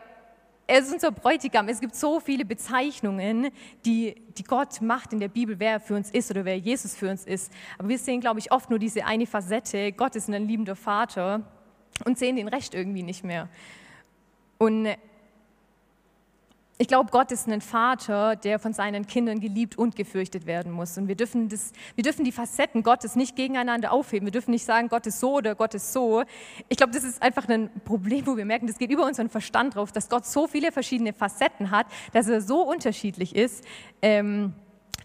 er 0.70 0.78
ist 0.78 0.92
unser 0.92 1.11
Bräutigam. 1.11 1.68
Es 1.68 1.80
gibt 1.80 1.96
so 1.96 2.20
viele 2.20 2.44
Bezeichnungen, 2.44 3.50
die, 3.85 4.14
die 4.38 4.44
Gott 4.44 4.80
macht 4.80 5.12
in 5.12 5.18
der 5.18 5.26
Bibel, 5.26 5.59
wer 5.59 5.72
er 5.72 5.80
für 5.80 5.96
uns 5.96 6.12
ist 6.12 6.30
oder 6.30 6.44
wer 6.44 6.56
Jesus 6.56 6.94
für 6.94 7.11
uns 7.11 7.24
ist. 7.24 7.52
Aber 7.76 7.88
wir 7.88 7.98
sehen, 7.98 8.20
glaube 8.20 8.38
ich, 8.38 8.52
oft 8.52 8.70
nur 8.70 8.78
diese 8.78 9.04
eine 9.04 9.26
Facette. 9.26 9.90
Gott 9.90 10.14
ist 10.14 10.30
ein 10.30 10.46
liebender 10.46 10.76
Vater 10.76 11.42
und 12.04 12.18
sehen 12.18 12.37
den 12.37 12.46
Recht 12.46 12.72
irgendwie 12.72 13.02
nicht 13.02 13.24
mehr. 13.24 13.48
Und 14.59 14.87
ich 16.81 16.88
glaube, 16.88 17.11
Gott 17.11 17.31
ist 17.31 17.47
ein 17.47 17.61
Vater, 17.61 18.37
der 18.37 18.59
von 18.59 18.73
seinen 18.73 19.07
Kindern 19.07 19.38
geliebt 19.38 19.77
und 19.77 19.97
gefürchtet 19.97 20.47
werden 20.47 20.73
muss. 20.73 20.97
Und 20.97 21.09
wir 21.09 21.14
dürfen, 21.14 21.51
das, 21.51 21.73
wir 21.95 22.03
dürfen 22.03 22.25
die 22.25 22.33
Facetten 22.33 22.83
Gottes 22.83 23.16
nicht 23.16 23.37
gegeneinander 23.37 23.93
aufheben. 23.93 24.25
Wir 24.25 24.33
dürfen 24.33 24.53
nicht 24.53 24.64
sagen, 24.64 24.88
Gott 24.88 25.07
ist 25.07 25.21
so 25.21 25.35
oder 25.35 25.55
Gott 25.55 25.75
ist 25.75 25.93
so. 25.93 26.23
Ich 26.71 26.79
glaube, 26.79 26.95
das 26.95 27.05
ist 27.05 27.21
einfach 27.21 27.47
ein 27.51 27.69
Problem, 27.85 28.27
wo 28.27 28.35
wir 28.35 28.47
merken, 28.47 28.66
das 28.66 28.79
geht 28.79 28.90
über 28.90 29.05
unseren 29.05 29.29
Verstand 29.29 29.75
drauf, 29.75 29.93
dass 29.93 30.09
Gott 30.09 30.25
so 30.25 30.47
viele 30.47 30.73
verschiedene 30.73 31.12
Facetten 31.12 31.71
hat, 31.71 31.87
dass 32.14 32.29
er 32.29 32.40
so 32.40 32.62
unterschiedlich 32.62 33.37
ist. 33.37 33.62
Ähm, 34.01 34.55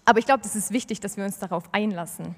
aber 0.05 0.19
ich 0.19 0.25
glaube, 0.25 0.43
das 0.43 0.55
ist 0.55 0.71
wichtig, 0.71 1.01
dass 1.01 1.17
wir 1.17 1.25
uns 1.25 1.39
darauf 1.39 1.65
einlassen. 1.73 2.35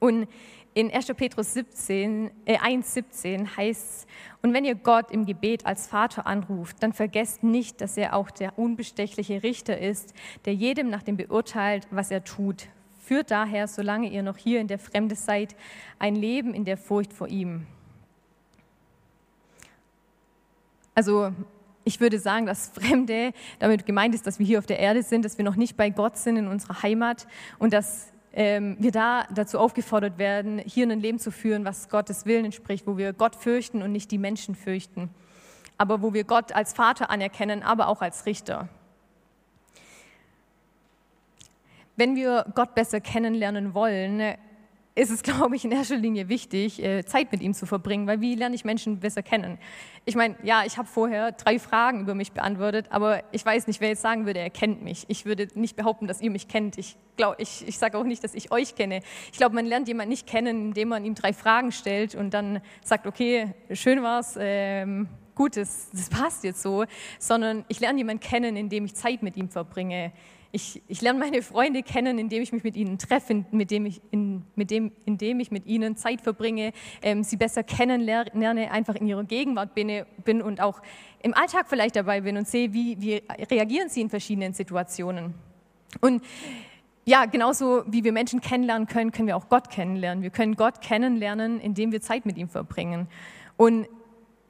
Und 0.00 0.26
in 0.72 0.90
1. 0.90 1.06
Petrus 1.16 1.54
17, 1.54 2.30
äh 2.44 2.58
1,17 2.58 3.56
heißt 3.56 3.82
es, 3.82 4.06
und 4.42 4.54
wenn 4.54 4.64
ihr 4.64 4.74
Gott 4.74 5.10
im 5.10 5.26
Gebet 5.26 5.66
als 5.66 5.86
Vater 5.86 6.26
anruft, 6.26 6.82
dann 6.82 6.92
vergesst 6.92 7.42
nicht, 7.42 7.80
dass 7.80 7.96
er 7.96 8.14
auch 8.14 8.30
der 8.30 8.58
unbestechliche 8.58 9.42
Richter 9.42 9.78
ist, 9.78 10.14
der 10.44 10.54
jedem 10.54 10.88
nach 10.88 11.02
dem 11.02 11.16
beurteilt, 11.16 11.86
was 11.90 12.10
er 12.10 12.24
tut. 12.24 12.68
Führt 13.00 13.30
daher, 13.30 13.66
solange 13.66 14.08
ihr 14.08 14.22
noch 14.22 14.36
hier 14.36 14.60
in 14.60 14.68
der 14.68 14.78
Fremde 14.78 15.16
seid, 15.16 15.56
ein 15.98 16.14
Leben 16.14 16.54
in 16.54 16.64
der 16.64 16.76
Furcht 16.76 17.12
vor 17.12 17.28
ihm. 17.28 17.66
Also 20.94 21.32
ich 21.84 22.00
würde 22.00 22.18
sagen, 22.18 22.46
dass 22.46 22.68
Fremde 22.68 23.32
damit 23.58 23.86
gemeint 23.86 24.14
ist, 24.14 24.26
dass 24.26 24.38
wir 24.38 24.46
hier 24.46 24.58
auf 24.58 24.66
der 24.66 24.78
Erde 24.78 25.02
sind, 25.02 25.24
dass 25.24 25.38
wir 25.38 25.44
noch 25.44 25.56
nicht 25.56 25.76
bei 25.76 25.90
Gott 25.90 26.16
sind 26.16 26.36
in 26.36 26.46
unserer 26.46 26.82
Heimat 26.82 27.26
und 27.58 27.72
dass 27.72 28.12
ähm, 28.32 28.76
wir 28.78 28.92
da 28.92 29.24
dazu 29.34 29.58
aufgefordert 29.58 30.18
werden, 30.18 30.58
hier 30.58 30.86
ein 30.88 31.00
Leben 31.00 31.18
zu 31.18 31.30
führen, 31.30 31.64
was 31.64 31.88
Gottes 31.88 32.26
Willen 32.26 32.44
entspricht, 32.44 32.86
wo 32.86 32.96
wir 32.96 33.12
Gott 33.12 33.34
fürchten 33.34 33.82
und 33.82 33.92
nicht 33.92 34.10
die 34.10 34.18
Menschen 34.18 34.54
fürchten, 34.54 35.10
aber 35.78 36.02
wo 36.02 36.12
wir 36.12 36.24
Gott 36.24 36.52
als 36.52 36.72
Vater 36.72 37.10
anerkennen, 37.10 37.62
aber 37.62 37.88
auch 37.88 38.02
als 38.02 38.26
Richter. 38.26 38.68
Wenn 41.96 42.16
wir 42.16 42.46
Gott 42.54 42.74
besser 42.74 43.00
kennenlernen 43.00 43.74
wollen, 43.74 44.36
ist 45.00 45.10
es, 45.10 45.22
glaube 45.24 45.56
ich, 45.56 45.64
in 45.64 45.72
erster 45.72 45.96
Linie 45.96 46.28
wichtig, 46.28 46.82
äh, 46.82 47.04
Zeit 47.04 47.32
mit 47.32 47.42
ihm 47.42 47.54
zu 47.54 47.66
verbringen, 47.66 48.06
weil 48.06 48.20
wie 48.20 48.34
lerne 48.34 48.54
ich 48.54 48.64
Menschen 48.64 49.00
besser 49.00 49.22
kennen? 49.22 49.58
Ich 50.04 50.14
meine, 50.14 50.36
ja, 50.42 50.64
ich 50.64 50.78
habe 50.78 50.88
vorher 50.88 51.32
drei 51.32 51.58
Fragen 51.58 52.00
über 52.00 52.14
mich 52.14 52.32
beantwortet, 52.32 52.86
aber 52.90 53.22
ich 53.32 53.44
weiß 53.44 53.66
nicht, 53.66 53.80
wer 53.80 53.88
jetzt 53.88 54.02
sagen 54.02 54.26
würde, 54.26 54.40
er 54.40 54.50
kennt 54.50 54.82
mich. 54.82 55.04
Ich 55.08 55.24
würde 55.24 55.48
nicht 55.54 55.76
behaupten, 55.76 56.06
dass 56.06 56.20
ihr 56.20 56.30
mich 56.30 56.48
kennt. 56.48 56.78
Ich, 56.78 56.96
ich, 57.38 57.66
ich 57.66 57.78
sage 57.78 57.98
auch 57.98 58.04
nicht, 58.04 58.22
dass 58.24 58.34
ich 58.34 58.52
euch 58.52 58.74
kenne. 58.74 59.00
Ich 59.32 59.38
glaube, 59.38 59.54
man 59.54 59.66
lernt 59.66 59.88
jemanden 59.88 60.10
nicht 60.10 60.26
kennen, 60.26 60.68
indem 60.68 60.88
man 60.88 61.04
ihm 61.04 61.14
drei 61.14 61.32
Fragen 61.32 61.72
stellt 61.72 62.14
und 62.14 62.34
dann 62.34 62.60
sagt, 62.82 63.06
okay, 63.06 63.54
schön 63.72 64.02
war's, 64.02 64.36
ähm, 64.38 65.08
gut, 65.34 65.56
das, 65.56 65.90
das 65.92 66.08
passt 66.10 66.44
jetzt 66.44 66.62
so, 66.62 66.84
sondern 67.18 67.64
ich 67.68 67.80
lerne 67.80 67.98
jemanden 67.98 68.22
kennen, 68.22 68.56
indem 68.56 68.84
ich 68.84 68.94
Zeit 68.94 69.22
mit 69.22 69.36
ihm 69.36 69.48
verbringe 69.48 70.12
ich, 70.52 70.82
ich, 70.88 71.00
lerne 71.00 71.18
meine 71.18 71.42
Freunde 71.42 71.82
kennen, 71.82 72.18
indem 72.18 72.42
ich 72.42 72.52
mich 72.52 72.64
mit 72.64 72.76
ihnen 72.76 72.98
treffe, 72.98 73.44
mit 73.50 73.70
ich, 73.70 74.00
in, 74.10 74.42
mit 74.56 74.70
dem, 74.70 74.92
indem 75.04 75.40
ich 75.40 75.50
mit 75.50 75.66
ihnen 75.66 75.96
Zeit 75.96 76.20
verbringe, 76.20 76.72
ähm, 77.02 77.22
sie 77.22 77.36
besser 77.36 77.62
kennenlerne, 77.62 78.70
einfach 78.70 78.96
in 78.96 79.06
ihrer 79.06 79.24
Gegenwart 79.24 79.74
bin, 79.74 80.04
bin, 80.24 80.42
und 80.42 80.60
auch 80.60 80.80
im 81.22 81.34
Alltag 81.34 81.66
vielleicht 81.68 81.96
dabei 81.96 82.22
bin 82.22 82.36
und 82.36 82.48
sehe, 82.48 82.72
wie, 82.72 83.00
wie 83.00 83.22
reagieren 83.50 83.88
sie 83.88 84.00
in 84.00 84.10
verschiedenen 84.10 84.52
Situationen. 84.52 85.34
Und 86.00 86.22
ja, 87.04 87.26
genauso 87.26 87.84
wie 87.86 88.04
wir 88.04 88.12
Menschen 88.12 88.40
kennenlernen 88.40 88.86
können, 88.86 89.12
können 89.12 89.28
wir 89.28 89.36
auch 89.36 89.48
Gott 89.48 89.70
kennenlernen. 89.70 90.22
Wir 90.22 90.30
können 90.30 90.56
Gott 90.56 90.80
kennenlernen, 90.80 91.60
indem 91.60 91.92
wir 91.92 92.00
Zeit 92.00 92.26
mit 92.26 92.36
ihm 92.36 92.48
verbringen. 92.48 93.08
Und 93.56 93.88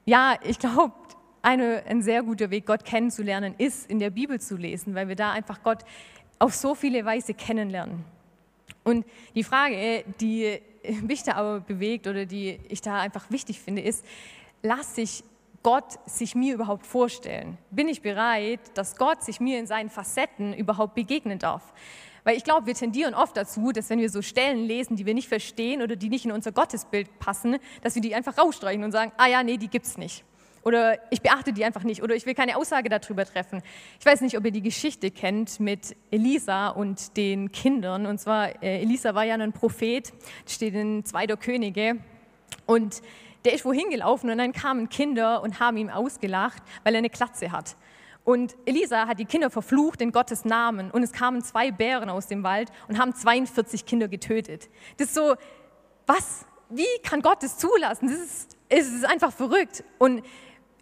ja, 0.05 0.35
ich 0.43 0.59
glaube, 0.59 0.93
eine, 1.42 1.83
ein 1.87 2.03
sehr 2.03 2.22
guter 2.22 2.50
Weg, 2.50 2.66
Gott 2.66 2.85
kennenzulernen, 2.85 3.55
ist, 3.59 3.90
in 3.90 3.98
der 3.98 4.11
Bibel 4.11 4.40
zu 4.40 4.57
lesen, 4.57 4.94
weil 4.94 5.09
wir 5.09 5.16
da 5.16 5.33
einfach 5.33 5.62
Gott 5.62 5.85
auf 6.38 6.55
so 6.55 6.74
viele 6.74 7.05
Weise 7.05 7.35
kennenlernen. 7.35 8.05
Und 8.85 9.05
die 9.35 9.44
Frage, 9.44 10.05
die 10.20 10.61
mich 11.03 11.22
da 11.22 11.35
aber 11.35 11.61
bewegt 11.61 12.07
oder 12.07 12.26
die 12.26 12.59
ich 12.68 12.81
da 12.81 13.00
einfach 13.00 13.31
wichtig 13.31 13.61
finde, 13.61 13.83
ist, 13.83 14.05
lass 14.62 14.94
sich 14.94 15.24
Gott 15.62 15.98
sich 16.07 16.35
mir 16.35 16.55
überhaupt 16.55 16.87
vorstellen? 16.87 17.59
Bin 17.70 17.88
ich 17.88 18.00
bereit, 18.00 18.61
dass 18.74 18.96
Gott 18.96 19.22
sich 19.22 19.40
mir 19.40 19.59
in 19.59 19.66
seinen 19.66 19.90
Facetten 19.90 20.55
überhaupt 20.55 20.94
begegnen 20.94 21.38
darf? 21.38 21.74
Weil 22.24 22.37
ich 22.37 22.44
glaube, 22.44 22.66
wir 22.66 22.74
tendieren 22.74 23.14
oft 23.14 23.37
dazu, 23.37 23.72
dass 23.72 23.90
wenn 23.90 23.98
wir 23.98 24.11
so 24.11 24.22
Stellen 24.22 24.64
lesen, 24.64 24.96
die 24.96 25.07
wir 25.07 25.14
nicht 25.14 25.29
verstehen 25.29 25.83
oder 25.83 25.96
die 25.96 26.09
nicht 26.09 26.24
in 26.24 26.33
unser 26.33 26.53
Gottesbild 26.53 27.18
passen, 27.18 27.59
dass 27.83 27.94
wir 27.94 28.03
die 28.03 28.14
einfach 28.14 28.38
rausstreichen 28.38 28.85
und 28.85 28.92
sagen, 28.92 29.12
ah 29.16 29.26
ja, 29.26 29.42
nee, 29.42 29.57
die 29.57 29.68
gibt's 29.68 29.98
nicht. 29.98 30.24
Oder 30.62 30.99
ich 31.11 31.23
beachte 31.23 31.53
die 31.53 31.64
einfach 31.64 31.85
nicht 31.85 32.03
oder 32.03 32.14
ich 32.14 32.27
will 32.27 32.35
keine 32.35 32.57
Aussage 32.57 32.88
darüber 32.88 33.25
treffen. 33.25 33.62
Ich 33.99 34.05
weiß 34.05 34.20
nicht, 34.20 34.37
ob 34.37 34.44
ihr 34.44 34.51
die 34.51 34.62
Geschichte 34.62 35.11
kennt 35.11 35.59
mit 35.59 35.96
Elisa 36.11 36.68
und 36.68 37.16
den 37.16 37.51
Kindern. 37.51 38.07
Und 38.07 38.18
zwar, 38.18 38.62
äh, 38.62 38.83
Elisa 38.83 39.14
war 39.14 39.25
ja 39.25 39.37
ein 39.37 39.53
Prophet, 39.53 40.12
steht 40.46 40.75
in 40.75 41.05
Zweiter 41.05 41.37
Könige. 41.37 41.99
Und 42.66 43.01
der 43.44 43.55
ist 43.55 43.64
wohin 43.64 43.88
gelaufen 43.88 44.29
und 44.31 44.37
dann 44.37 44.53
kamen 44.53 44.90
Kinder 44.90 45.42
und 45.42 45.61
haben 45.61 45.79
ihm 45.79 45.88
ausgelacht, 45.88 46.62
weil 46.85 46.94
er 46.94 46.99
eine 46.99 47.11
Klatze 47.11 47.53
hat. 47.53 47.77
Und 48.25 48.55
Elisa 48.66 49.07
hat 49.07 49.18
die 49.18 49.25
Kinder 49.25 49.49
verflucht 49.51 50.03
in 50.03 50.12
Gottes 50.12 50.44
Namen. 50.44 50.90
Und 50.90 51.03
es 51.03 51.12
kamen 51.12 51.42
zwei 51.42 51.70
Bären 51.70 52.11
aus 52.11 52.27
dem 52.27 52.42
Wald 52.42 52.70
und 52.87 52.99
haben 52.99 53.14
42 53.14 53.87
Kinder 53.87 54.09
getötet. 54.09 54.68
Das 54.99 55.09
ist 55.09 55.14
so, 55.14 55.35
was? 56.07 56.44
Wie 56.68 56.87
kann 57.03 57.23
Gott 57.23 57.42
das 57.42 57.57
zulassen? 57.57 58.09
Das 58.09 58.18
ist, 58.18 58.57
es 58.68 58.88
ist 58.88 59.05
einfach 59.05 59.33
verrückt. 59.33 59.85
Und 59.99 60.23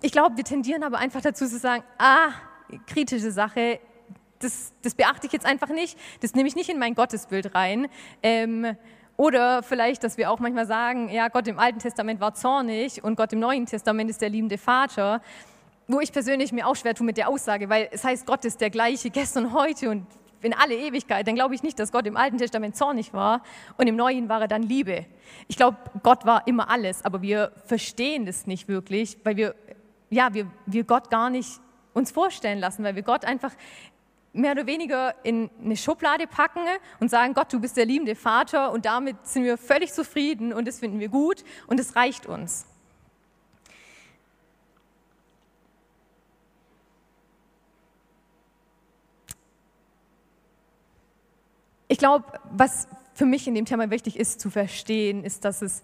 ich 0.00 0.12
glaube, 0.12 0.36
wir 0.36 0.44
tendieren 0.44 0.82
aber 0.82 0.98
einfach 0.98 1.20
dazu 1.20 1.46
zu 1.46 1.58
sagen, 1.58 1.82
ah, 1.98 2.30
kritische 2.86 3.30
Sache, 3.30 3.80
das, 4.38 4.72
das 4.82 4.94
beachte 4.94 5.26
ich 5.26 5.32
jetzt 5.32 5.46
einfach 5.46 5.68
nicht, 5.68 5.98
das 6.20 6.34
nehme 6.34 6.48
ich 6.48 6.56
nicht 6.56 6.68
in 6.68 6.78
mein 6.78 6.94
Gottesbild 6.94 7.54
rein. 7.54 7.88
Ähm, 8.22 8.76
oder 9.16 9.64
vielleicht, 9.64 10.04
dass 10.04 10.16
wir 10.16 10.30
auch 10.30 10.38
manchmal 10.38 10.66
sagen, 10.66 11.08
ja, 11.08 11.26
Gott 11.28 11.48
im 11.48 11.58
Alten 11.58 11.80
Testament 11.80 12.20
war 12.20 12.34
zornig 12.34 13.02
und 13.02 13.16
Gott 13.16 13.32
im 13.32 13.40
Neuen 13.40 13.66
Testament 13.66 14.08
ist 14.08 14.22
der 14.22 14.28
liebende 14.28 14.58
Vater. 14.58 15.20
Wo 15.88 16.00
ich 16.00 16.12
persönlich 16.12 16.52
mir 16.52 16.68
auch 16.68 16.76
schwer 16.76 16.94
tue 16.94 17.04
mit 17.04 17.16
der 17.16 17.28
Aussage, 17.28 17.68
weil 17.68 17.88
es 17.90 18.04
heißt, 18.04 18.26
Gott 18.26 18.44
ist 18.44 18.60
der 18.60 18.70
gleiche 18.70 19.10
gestern, 19.10 19.52
heute 19.52 19.90
und 19.90 20.06
in 20.40 20.54
alle 20.54 20.76
Ewigkeit, 20.76 21.26
dann 21.26 21.34
glaube 21.34 21.54
ich 21.56 21.64
nicht, 21.64 21.80
dass 21.80 21.90
Gott 21.90 22.06
im 22.06 22.16
Alten 22.16 22.38
Testament 22.38 22.76
zornig 22.76 23.12
war 23.12 23.42
und 23.76 23.88
im 23.88 23.96
Neuen 23.96 24.28
war 24.28 24.42
er 24.42 24.48
dann 24.48 24.62
Liebe. 24.62 25.06
Ich 25.48 25.56
glaube, 25.56 25.78
Gott 26.04 26.26
war 26.26 26.46
immer 26.46 26.70
alles, 26.70 27.04
aber 27.04 27.22
wir 27.22 27.50
verstehen 27.66 28.24
das 28.24 28.46
nicht 28.46 28.68
wirklich, 28.68 29.18
weil 29.24 29.36
wir 29.36 29.56
ja, 30.10 30.32
wir, 30.32 30.46
wir 30.66 30.84
Gott 30.84 31.10
gar 31.10 31.30
nicht 31.30 31.60
uns 31.94 32.10
vorstellen 32.10 32.58
lassen, 32.58 32.84
weil 32.84 32.94
wir 32.94 33.02
Gott 33.02 33.24
einfach 33.24 33.52
mehr 34.32 34.52
oder 34.52 34.66
weniger 34.66 35.14
in 35.24 35.50
eine 35.62 35.76
Schublade 35.76 36.26
packen 36.26 36.60
und 37.00 37.10
sagen, 37.10 37.34
Gott, 37.34 37.52
du 37.52 37.60
bist 37.60 37.76
der 37.76 37.86
liebende 37.86 38.14
Vater 38.14 38.72
und 38.72 38.84
damit 38.84 39.26
sind 39.26 39.44
wir 39.44 39.58
völlig 39.58 39.92
zufrieden 39.92 40.52
und 40.52 40.68
das 40.68 40.78
finden 40.78 41.00
wir 41.00 41.08
gut 41.08 41.44
und 41.66 41.80
es 41.80 41.96
reicht 41.96 42.26
uns. 42.26 42.66
Ich 51.90 51.98
glaube, 51.98 52.26
was 52.50 52.86
für 53.14 53.24
mich 53.24 53.48
in 53.48 53.54
dem 53.54 53.64
Thema 53.64 53.90
wichtig 53.90 54.18
ist 54.18 54.40
zu 54.40 54.50
verstehen, 54.50 55.24
ist, 55.24 55.44
dass 55.44 55.62
es 55.62 55.82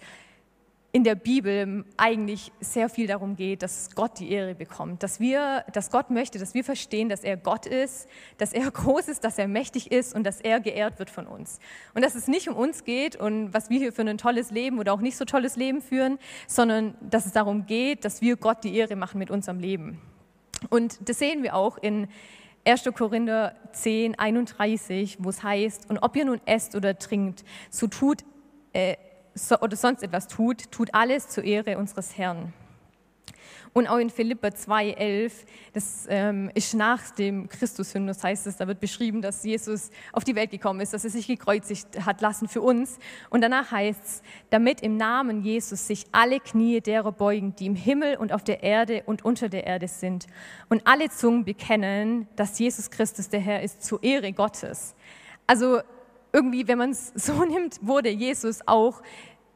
in 0.95 1.03
der 1.03 1.17
Bibel 1.17 1.85
eigentlich 1.97 2.53
sehr 2.61 2.89
viel 2.89 3.09
darum 3.09 3.35
geht, 3.35 3.63
dass 3.65 3.91
Gott 3.97 4.21
die 4.21 4.31
Ehre 4.31 4.55
bekommt, 4.55 5.03
dass 5.03 5.19
wir, 5.19 5.65
dass 5.73 5.91
Gott 5.91 6.11
möchte, 6.11 6.39
dass 6.39 6.55
wir 6.55 6.63
verstehen, 6.63 7.09
dass 7.09 7.25
er 7.25 7.37
Gott 7.37 7.67
ist, 7.67 8.09
dass 8.39 8.53
er 8.53 8.71
groß 8.71 9.09
ist, 9.09 9.25
dass 9.25 9.37
er 9.37 9.49
mächtig 9.49 9.91
ist 9.91 10.15
und 10.15 10.23
dass 10.23 10.41
er 10.41 10.61
geehrt 10.61 11.01
wird 11.01 11.11
von 11.11 11.27
uns. 11.27 11.59
Und 11.95 12.05
dass 12.05 12.15
es 12.15 12.29
nicht 12.29 12.49
um 12.49 12.55
uns 12.55 12.85
geht 12.85 13.17
und 13.17 13.53
was 13.53 13.71
wir 13.71 13.81
hier 13.81 13.93
für 13.93 14.03
ein 14.03 14.19
tolles 14.19 14.53
Leben 14.53 14.79
oder 14.79 14.93
auch 14.93 15.01
nicht 15.01 15.17
so 15.17 15.25
tolles 15.25 15.57
Leben 15.57 15.83
führen, 15.83 16.17
sondern 16.47 16.95
dass 17.01 17.27
es 17.27 17.33
darum 17.33 17.67
geht, 17.67 18.05
dass 18.05 18.21
wir 18.21 18.37
Gott 18.37 18.63
die 18.63 18.77
Ehre 18.77 18.95
machen 18.95 19.19
mit 19.19 19.33
unserem 19.33 19.59
Leben. 19.59 20.01
Und 20.71 21.09
das 21.09 21.19
sehen 21.19 21.43
wir 21.43 21.57
auch 21.57 21.77
in 21.77 22.07
1. 22.65 22.85
Korinther 22.95 23.57
10, 23.73 24.17
31, 24.17 25.17
wo 25.19 25.31
es 25.31 25.43
heißt, 25.43 25.91
und 25.91 25.99
ob 25.99 26.15
ihr 26.15 26.25
nun 26.25 26.41
esst 26.47 26.77
oder 26.77 26.97
trinkt, 26.97 27.45
so 27.69 27.89
tut 27.89 28.23
äh, 28.73 28.95
so, 29.35 29.59
oder 29.61 29.77
sonst 29.77 30.03
etwas 30.03 30.29
tut, 30.29 30.71
tut 30.71 30.95
alles 30.95 31.29
zur 31.29 31.45
Ehre 31.45 31.79
unseres 31.79 32.17
Herrn. 32.17 32.53
Und 33.75 33.89
auch 33.89 33.99
in 33.99 34.09
Philippa 34.09 34.49
2,11, 34.49 35.33
das 35.73 36.07
ähm, 36.09 36.49
ist 36.55 36.75
nach 36.75 37.11
dem 37.11 37.49
Christushymnus, 37.49 38.23
heißt 38.23 38.47
es, 38.47 38.57
da 38.57 38.69
wird 38.69 38.79
beschrieben, 38.79 39.21
dass 39.21 39.43
Jesus 39.43 39.91
auf 40.13 40.23
die 40.23 40.37
Welt 40.37 40.53
gekommen 40.53 40.81
ist, 40.81 40.95
dass 40.95 41.03
er 41.03 41.11
sich 41.11 41.27
gekreuzigt 41.27 42.07
hat 42.07 42.21
lassen 42.21 42.47
für 42.47 42.63
uns. 42.63 43.01
Und 43.31 43.41
danach 43.41 43.73
heißt 43.73 44.05
es, 44.05 44.23
damit 44.51 44.81
im 44.81 44.97
Namen 44.97 45.43
Jesus 45.43 45.89
sich 45.89 46.07
alle 46.13 46.39
Knie 46.39 46.81
derer 46.81 47.11
beugen, 47.11 47.57
die 47.57 47.67
im 47.67 47.75
Himmel 47.75 48.17
und 48.17 48.33
auf 48.33 48.45
der 48.45 48.63
Erde 48.63 49.03
und 49.07 49.25
unter 49.25 49.49
der 49.49 49.67
Erde 49.67 49.89
sind. 49.89 50.29
Und 50.69 50.87
alle 50.87 51.11
Zungen 51.11 51.45
bekennen, 51.45 52.29
dass 52.37 52.57
Jesus 52.61 52.93
Christus 52.93 53.29
der 53.29 53.41
Herr 53.41 53.61
ist, 53.63 53.83
zur 53.83 54.01
Ehre 54.05 54.33
Gottes. 54.33 54.95
Also 55.49 55.81
irgendwie, 56.35 56.69
wenn 56.69 56.77
man 56.77 56.91
es 56.91 57.09
so 57.15 57.45
nimmt, 57.45 57.79
wurde 57.81 58.11
Jesus 58.11 58.61
auch 58.67 59.01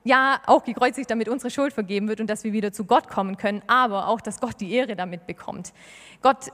ja 0.04 0.40
auch 0.46 0.64
gekreuzigt, 0.64 1.10
damit 1.10 1.28
unsere 1.28 1.50
Schuld 1.50 1.74
vergeben 1.74 2.08
wird 2.08 2.20
und 2.20 2.30
dass 2.30 2.44
wir 2.44 2.52
wieder 2.52 2.72
zu 2.72 2.84
Gott 2.84 3.08
kommen 3.08 3.36
können, 3.36 3.62
aber 3.66 4.08
auch, 4.08 4.20
dass 4.20 4.40
Gott 4.40 4.60
die 4.60 4.72
Ehre 4.72 4.96
damit 4.96 5.26
bekommt. 5.26 5.74
Gott, 6.22 6.50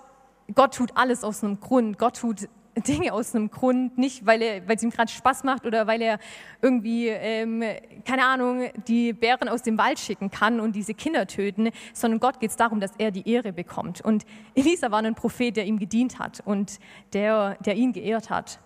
Gott 0.55 0.75
tut 0.75 0.97
alles 0.97 1.23
aus 1.23 1.45
einem 1.45 1.61
Grund. 1.61 1.99
Gott 1.99 2.17
tut 2.17 2.49
Dinge 2.89 3.13
aus 3.13 3.35
einem 3.35 3.51
Grund, 3.51 3.97
nicht 3.99 4.27
weil, 4.27 4.43
es 4.43 4.83
ihm 4.83 4.91
gerade 4.91 5.11
Spaß 5.11 5.45
macht 5.45 5.65
oder 5.65 5.87
weil 5.87 6.03
er 6.03 6.19
irgendwie, 6.61 7.09
ähm, 7.09 7.63
keine 8.05 8.25
Ahnung, 8.25 8.71
die 8.89 9.13
Bären 9.13 9.49
aus 9.49 9.63
dem 9.63 9.79
Wald 9.79 10.01
schicken 10.01 10.31
kann 10.31 10.59
und 10.59 10.75
diese 10.75 10.93
Kinder 10.93 11.27
töten, 11.29 11.71
sondern 11.93 12.19
Gott 12.19 12.41
geht 12.41 12.51
es 12.51 12.57
darum, 12.57 12.81
dass 12.81 12.91
er 12.99 13.13
die 13.13 13.29
Ehre 13.31 13.53
bekommt. 13.53 14.01
Und 14.01 14.27
Elisa 14.57 14.91
war 14.91 15.03
ein 15.03 15.15
Prophet, 15.15 15.57
der 15.57 15.67
ihm 15.67 15.79
gedient 15.79 16.19
hat 16.19 16.43
und 16.45 16.81
der, 17.13 17.57
der 17.65 17.77
ihn 17.77 17.93
geehrt 17.93 18.31
hat. 18.31 18.59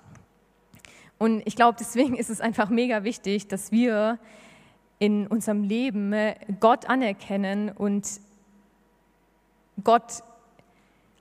Und 1.18 1.42
ich 1.46 1.56
glaube, 1.56 1.76
deswegen 1.78 2.16
ist 2.16 2.30
es 2.30 2.40
einfach 2.40 2.70
mega 2.70 3.02
wichtig, 3.04 3.48
dass 3.48 3.72
wir 3.72 4.18
in 4.98 5.26
unserem 5.26 5.64
Leben 5.64 6.12
äh, 6.12 6.34
Gott 6.60 6.88
anerkennen 6.88 7.70
und 7.70 8.20
Gott 9.84 10.22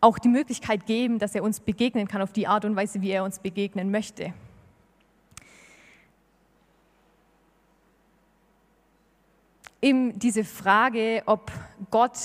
auch 0.02 0.20
die 0.20 0.30
Möglichkeit 0.30 0.86
geben, 0.86 1.20
dass 1.20 1.36
er 1.36 1.44
uns 1.44 1.60
begegnen 1.60 2.08
kann 2.08 2.22
auf 2.22 2.32
die 2.32 2.48
Art 2.48 2.66
und 2.66 2.76
Weise, 2.76 3.02
wie 3.02 3.10
er 3.10 3.24
uns 3.24 3.40
begegnen 3.40 3.92
möchte. 3.92 4.34
Eben 9.82 10.18
diese 10.18 10.44
Frage, 10.44 11.24
ob 11.26 11.52
Gott 11.92 12.18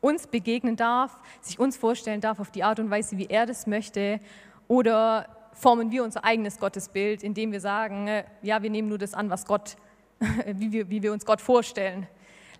uns 0.00 0.26
begegnen 0.26 0.76
darf, 0.76 1.18
sich 1.40 1.58
uns 1.58 1.76
vorstellen 1.76 2.20
darf 2.20 2.40
auf 2.40 2.50
die 2.50 2.64
Art 2.64 2.80
und 2.80 2.90
Weise, 2.90 3.16
wie 3.18 3.26
er 3.26 3.46
das 3.46 3.66
möchte, 3.66 4.20
oder 4.66 5.28
formen 5.52 5.90
wir 5.90 6.04
unser 6.04 6.24
eigenes 6.24 6.58
Gottesbild, 6.58 7.22
indem 7.22 7.52
wir 7.52 7.60
sagen, 7.60 8.08
äh, 8.08 8.24
ja, 8.42 8.62
wir 8.62 8.70
nehmen 8.70 8.88
nur 8.88 8.98
das 8.98 9.14
an, 9.14 9.30
was 9.30 9.46
Gott, 9.46 9.76
wie 10.46 10.72
wir, 10.72 10.90
wie 10.90 11.02
wir 11.02 11.12
uns 11.12 11.24
Gott 11.24 11.40
vorstellen. 11.40 12.06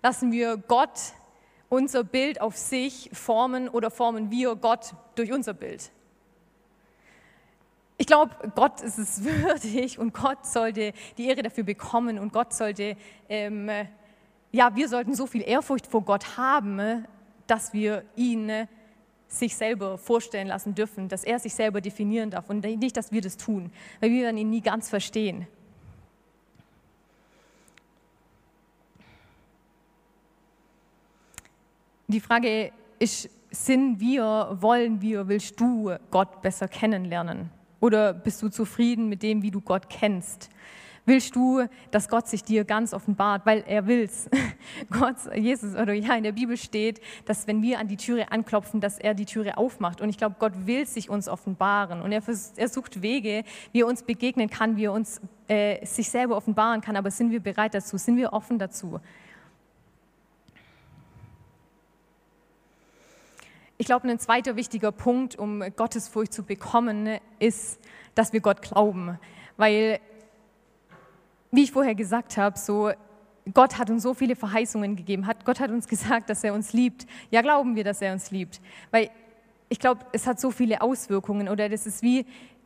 Lassen 0.01 0.31
wir 0.31 0.57
Gott 0.57 0.99
unser 1.69 2.03
Bild 2.03 2.41
auf 2.41 2.57
sich 2.57 3.09
formen 3.13 3.69
oder 3.69 3.89
formen 3.89 4.29
wir 4.29 4.55
Gott 4.55 4.93
durch 5.15 5.31
unser 5.31 5.53
Bild? 5.53 5.91
ich 7.97 8.07
glaube, 8.07 8.35
Gott 8.55 8.81
ist 8.81 8.97
es 8.97 9.23
würdig 9.23 9.97
und 9.97 10.13
Gott 10.13 10.45
sollte 10.45 10.93
die 11.17 11.27
Ehre 11.27 11.43
dafür 11.43 11.63
bekommen 11.63 12.19
und 12.19 12.33
Gott 12.33 12.53
sollte, 12.53 12.97
ähm, 13.29 13.69
ja, 14.51 14.75
wir 14.75 14.89
sollten 14.89 15.15
so 15.15 15.25
viel 15.25 15.41
Ehrfurcht 15.41 15.87
vor 15.87 16.01
Gott 16.03 16.37
haben, 16.37 17.05
dass 17.47 17.71
wir 17.73 18.03
ihn 18.17 18.67
sich 19.33 19.55
selber 19.55 19.97
vorstellen 19.97 20.47
lassen 20.47 20.75
dürfen, 20.75 21.09
dass 21.09 21.23
er 21.23 21.39
sich 21.39 21.53
selber 21.53 21.81
definieren 21.81 22.29
darf 22.29 22.49
und 22.49 22.63
nicht, 22.63 22.95
dass 22.97 23.11
wir 23.11 23.21
das 23.21 23.37
tun, 23.37 23.71
weil 23.99 24.11
wir 24.11 24.23
werden 24.23 24.37
ihn 24.37 24.49
nie 24.49 24.61
ganz 24.61 24.89
verstehen. 24.89 25.47
Die 32.07 32.19
Frage 32.19 32.71
ist, 32.99 33.29
sind 33.49 33.99
wir, 33.99 34.57
wollen 34.61 35.01
wir, 35.01 35.27
willst 35.27 35.59
du 35.59 35.95
Gott 36.11 36.41
besser 36.41 36.67
kennenlernen? 36.67 37.49
Oder 37.79 38.13
bist 38.13 38.41
du 38.41 38.49
zufrieden 38.49 39.09
mit 39.09 39.23
dem, 39.23 39.41
wie 39.41 39.51
du 39.51 39.61
Gott 39.61 39.89
kennst? 39.89 40.49
Willst 41.05 41.35
du, 41.35 41.65
dass 41.91 42.07
Gott 42.07 42.27
sich 42.27 42.45
dir 42.45 42.63
ganz 42.63 42.93
offenbart, 42.93 43.45
weil 43.45 43.63
er 43.67 43.87
will's? 43.87 44.29
Gott, 44.89 45.17
Jesus 45.35 45.75
oder 45.75 45.91
ja 45.91 46.15
in 46.15 46.23
der 46.23 46.31
Bibel 46.31 46.55
steht, 46.55 47.01
dass 47.25 47.45
wenn 47.45 47.61
wir 47.61 47.79
an 47.79 47.89
die 47.89 47.97
Türe 47.97 48.31
anklopfen, 48.31 48.79
dass 48.79 48.99
er 48.99 49.13
die 49.13 49.25
Türe 49.25 49.57
aufmacht. 49.57 49.99
Und 49.99 50.07
ich 50.09 50.17
glaube, 50.17 50.37
Gott 50.39 50.65
will 50.65 50.85
sich 50.85 51.09
uns 51.09 51.27
offenbaren 51.27 52.01
und 52.01 52.13
er, 52.13 52.21
er 52.55 52.69
sucht 52.69 53.01
Wege, 53.01 53.43
wie 53.73 53.81
er 53.81 53.87
uns 53.87 54.03
begegnen 54.03 54.49
kann, 54.49 54.77
wie 54.77 54.85
er 54.85 54.93
uns 54.93 55.19
äh, 55.49 55.85
sich 55.85 56.09
selber 56.09 56.37
offenbaren 56.37 56.79
kann. 56.79 56.95
Aber 56.95 57.11
sind 57.11 57.31
wir 57.31 57.41
bereit 57.41 57.73
dazu? 57.73 57.97
Sind 57.97 58.15
wir 58.15 58.31
offen 58.31 58.57
dazu? 58.57 59.01
Ich 63.77 63.87
glaube, 63.87 64.07
ein 64.07 64.19
zweiter 64.19 64.55
wichtiger 64.55 64.93
Punkt, 64.93 65.37
um 65.37 65.61
Gottesfurcht 65.75 66.31
zu 66.31 66.43
bekommen, 66.43 67.17
ist, 67.39 67.81
dass 68.15 68.31
wir 68.31 68.39
Gott 68.39 68.61
glauben. 68.61 69.19
Weil, 69.57 69.99
wie 71.53 71.63
ich 71.63 71.71
vorher 71.71 71.95
gesagt 71.95 72.35
habe, 72.37 72.57
so 72.57 72.91
Gott 73.53 73.77
hat 73.77 73.89
uns 73.89 74.03
so 74.03 74.13
viele 74.13 74.35
Verheißungen 74.35 74.95
gegeben, 74.95 75.27
hat, 75.27 75.45
Gott 75.45 75.59
hat 75.59 75.69
uns 75.69 75.87
gesagt, 75.93 76.29
dass 76.29 76.43
er 76.43 76.53
uns 76.53 76.73
liebt. 76.73 77.05
Ja, 77.31 77.41
glauben 77.41 77.75
wir, 77.75 77.83
dass 77.83 78.01
er 78.01 78.11
uns 78.11 78.31
liebt. 78.31 78.59
Weil 78.91 79.09
ich 79.69 79.79
glaube, 79.79 80.01
es 80.11 80.27
hat 80.27 80.39
so 80.39 80.51
viele 80.51 80.81
Auswirkungen 80.81 81.47
oder 81.49 81.69
das 81.69 81.85
ist 81.87 82.01
wie, 82.03 82.25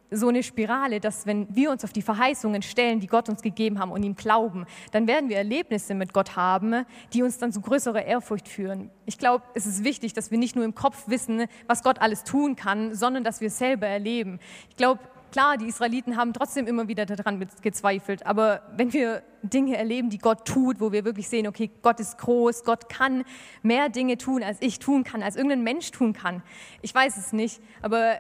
so 0.10 0.30
eine 0.30 0.41
Spirale, 0.41 1.00
dass 1.00 1.26
wenn 1.26 1.54
wir 1.54 1.71
uns 1.71 1.84
auf 1.84 1.91
die 1.91 2.02
Verheißungen 2.02 2.62
stellen, 2.62 3.00
die 3.00 3.08
Gott 3.08 3.28
uns 3.30 3.41
gegeben 3.41 3.80
haben 3.80 3.91
und 3.91 4.04
ihm 4.04 4.15
glauben, 4.15 4.65
dann 4.91 5.08
werden 5.08 5.30
wir 5.30 5.38
Erlebnisse 5.38 5.95
mit 5.95 6.13
Gott 6.13 6.36
haben, 6.36 6.86
die 7.13 7.23
uns 7.23 7.38
dann 7.38 7.52
zu 7.52 7.62
größerer 7.62 8.06
Ehrfurcht 8.06 8.47
führen. 8.47 8.89
Ich 9.06 9.17
glaube, 9.17 9.43
es 9.54 9.65
ist 9.65 9.84
wichtig, 9.84 10.13
dass 10.13 10.32
wir 10.32 10.38
nicht 10.38 10.56
nur 10.56 10.63
im 10.63 10.76
Kopf 10.76 11.08
wissen, 11.08 11.45
was 11.67 11.84
Gott 11.84 12.00
alles 12.00 12.23
tun 12.23 12.56
kann, 12.56 12.95
sondern 12.95 13.23
dass 13.23 13.41
wir 13.41 13.47
es 13.47 13.58
selber 13.58 13.88
erleben. 13.88 14.39
Ich 14.69 14.78
glaube, 14.78 15.02
klar, 15.31 15.57
die 15.57 15.67
Israeliten 15.67 16.17
haben 16.17 16.33
trotzdem 16.33 16.67
immer 16.67 16.87
wieder 16.87 17.05
daran 17.05 17.47
gezweifelt, 17.61 18.25
aber 18.25 18.61
wenn 18.75 18.93
wir 18.93 19.23
Dinge 19.43 19.77
erleben, 19.77 20.09
die 20.09 20.17
Gott 20.17 20.45
tut, 20.45 20.79
wo 20.79 20.91
wir 20.91 21.05
wirklich 21.05 21.29
sehen, 21.29 21.47
okay, 21.47 21.69
Gott 21.81 21.99
ist 21.99 22.17
groß, 22.17 22.63
Gott 22.63 22.89
kann 22.89 23.23
mehr 23.61 23.89
Dinge 23.89 24.17
tun, 24.17 24.43
als 24.43 24.57
ich 24.61 24.79
tun 24.79 25.03
kann, 25.03 25.23
als 25.23 25.35
irgendein 25.35 25.63
Mensch 25.63 25.91
tun 25.91 26.13
kann. 26.13 26.43
Ich 26.81 26.93
weiß 26.93 27.17
es 27.17 27.33
nicht, 27.33 27.61
aber 27.81 28.19